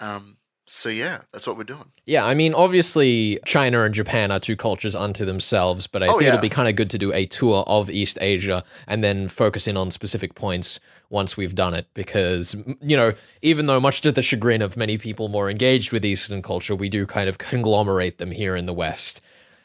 Um, 0.01 0.38
so 0.66 0.88
yeah, 0.88 1.20
that's 1.33 1.46
what 1.46 1.57
we're 1.57 1.64
doing. 1.64 1.90
Yeah, 2.07 2.24
I 2.24 2.35
mean, 2.35 2.55
obviously, 2.55 3.38
China 3.44 3.83
and 3.83 3.94
Japan 3.94 4.31
are 4.31 4.40
two 4.40 4.57
cultures 4.57 4.94
unto 4.94 5.24
themselves, 5.24 5.87
but 5.87 6.03
I 6.03 6.07
Oh, 6.07 6.12
think 6.12 6.22
yeah. 6.22 6.29
it'll 6.29 6.40
be 6.40 6.48
kind 6.48 6.68
of 6.68 6.77
good 6.77 6.90
to 6.90 6.98
do 6.98 7.12
a 7.12 7.27
tour 7.27 7.64
of 7.66 7.90
East 7.90 8.18
Asia 8.20 8.64
and 8.87 9.05
then 9.05 9.29
focus 9.29 9.66
in 9.68 9.77
on 9.77 9.90
specific 9.90 10.35
points 10.35 10.81
once 11.11 11.37
we've 11.37 11.55
done 11.55 11.74
it. 11.74 11.87
Because, 11.94 12.57
you 12.81 12.96
know, 12.96 13.12
even 13.42 13.66
though 13.66 13.79
much 13.81 14.00
to 14.03 14.12
the 14.12 14.22
chagrin 14.22 14.62
of 14.62 14.77
many 14.77 14.96
people 14.98 15.29
more 15.29 15.50
engaged 15.50 15.92
with 15.92 16.05
Eastern 16.05 16.40
culture, 16.42 16.74
we 16.74 16.88
do 16.88 17.07
kind 17.07 17.29
of 17.29 17.38
conglomerate 17.38 18.18
them 18.18 18.31
here 18.31 18.57
in 18.57 18.66
the 18.66 18.74
West. 18.74 19.20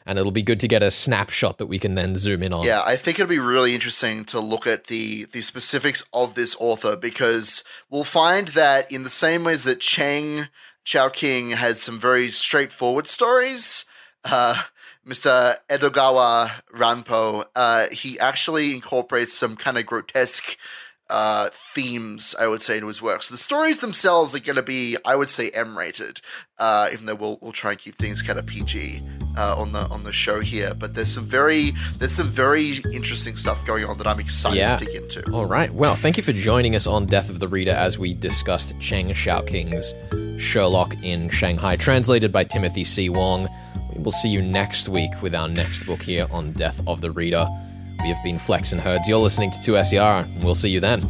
And 0.06 0.18
it'll 0.18 0.32
be 0.32 0.42
good 0.42 0.58
to 0.60 0.66
get 0.68 0.82
a 0.82 0.90
snapshot 0.90 1.58
that 1.58 1.66
we 1.66 1.78
can 1.78 1.94
then 1.94 2.16
zoom 2.16 2.42
in 2.42 2.52
on. 2.54 2.64
Yeah, 2.64 2.82
I 2.84 2.96
think 2.96 3.18
it'll 3.18 3.28
be 3.28 3.38
really 3.38 3.74
interesting 3.74 4.24
to 4.26 4.40
look 4.40 4.66
at 4.66 4.84
the 4.86 5.26
the 5.32 5.42
specifics 5.42 6.02
of 6.12 6.34
this 6.34 6.56
author 6.58 6.96
because 6.96 7.62
we'll 7.90 8.02
find 8.02 8.48
that 8.48 8.90
in 8.90 9.02
the 9.02 9.10
same 9.10 9.44
ways 9.44 9.64
that 9.64 9.80
Cheng 9.80 10.48
Xiaoqing 10.86 11.54
has 11.54 11.80
some 11.82 11.98
very 11.98 12.30
straightforward 12.30 13.06
stories, 13.06 13.84
uh, 14.24 14.62
Mr. 15.06 15.56
Edogawa 15.68 16.62
Ranpo, 16.74 17.46
uh, 17.56 17.86
he 17.90 18.18
actually 18.18 18.74
incorporates 18.74 19.32
some 19.32 19.56
kind 19.56 19.78
of 19.78 19.86
grotesque 19.86 20.56
uh, 21.08 21.48
themes, 21.52 22.36
I 22.38 22.46
would 22.46 22.60
say, 22.60 22.76
into 22.76 22.86
his 22.86 23.02
work. 23.02 23.22
So 23.22 23.32
the 23.34 23.38
stories 23.38 23.80
themselves 23.80 24.32
are 24.34 24.38
going 24.40 24.56
to 24.56 24.62
be, 24.62 24.96
I 25.04 25.16
would 25.16 25.28
say, 25.28 25.50
M-rated, 25.50 26.20
uh, 26.58 26.90
even 26.92 27.06
though 27.06 27.16
we'll 27.16 27.38
we'll 27.40 27.50
try 27.50 27.72
and 27.72 27.80
keep 27.80 27.96
things 27.96 28.22
kind 28.22 28.38
of 28.38 28.46
PG 28.46 29.02
uh, 29.36 29.56
on 29.58 29.72
the 29.72 29.80
on 29.88 30.04
the 30.04 30.12
show 30.12 30.38
here. 30.40 30.72
But 30.72 30.94
there's 30.94 31.10
some 31.12 31.24
very 31.24 31.72
there's 31.96 32.12
some 32.12 32.28
very 32.28 32.74
interesting 32.92 33.34
stuff 33.34 33.66
going 33.66 33.84
on 33.86 33.98
that 33.98 34.06
I'm 34.06 34.20
excited 34.20 34.58
Yeah. 34.58 34.76
to 34.76 34.84
dig 34.84 34.94
into. 34.94 35.28
All 35.32 35.46
right. 35.46 35.72
Well, 35.74 35.96
thank 35.96 36.16
you 36.16 36.22
for 36.22 36.32
joining 36.32 36.76
us 36.76 36.86
on 36.86 37.06
Death 37.06 37.28
of 37.28 37.40
the 37.40 37.48
Reader 37.48 37.72
as 37.72 37.98
we 37.98 38.14
discussed 38.14 38.78
Cheng 38.78 39.08
Xiaoqing's 39.08 39.94
Sherlock 40.40 40.94
in 41.04 41.28
Shanghai, 41.30 41.76
translated 41.76 42.32
by 42.32 42.44
Timothy 42.44 42.82
C. 42.82 43.08
Wong. 43.08 43.48
We 43.94 44.02
will 44.02 44.12
see 44.12 44.28
you 44.28 44.42
next 44.42 44.88
week 44.88 45.10
with 45.22 45.34
our 45.34 45.48
next 45.48 45.84
book 45.84 46.02
here 46.02 46.26
on 46.30 46.52
Death 46.52 46.80
of 46.86 47.00
the 47.00 47.10
Reader. 47.10 47.46
We 48.02 48.08
have 48.08 48.22
been 48.24 48.38
Flex 48.38 48.72
and 48.72 48.80
Herds. 48.80 49.06
You're 49.06 49.18
listening 49.18 49.50
to 49.50 49.58
2SER, 49.58 50.24
and 50.24 50.42
we'll 50.42 50.54
see 50.54 50.70
you 50.70 50.80
then. 50.80 51.02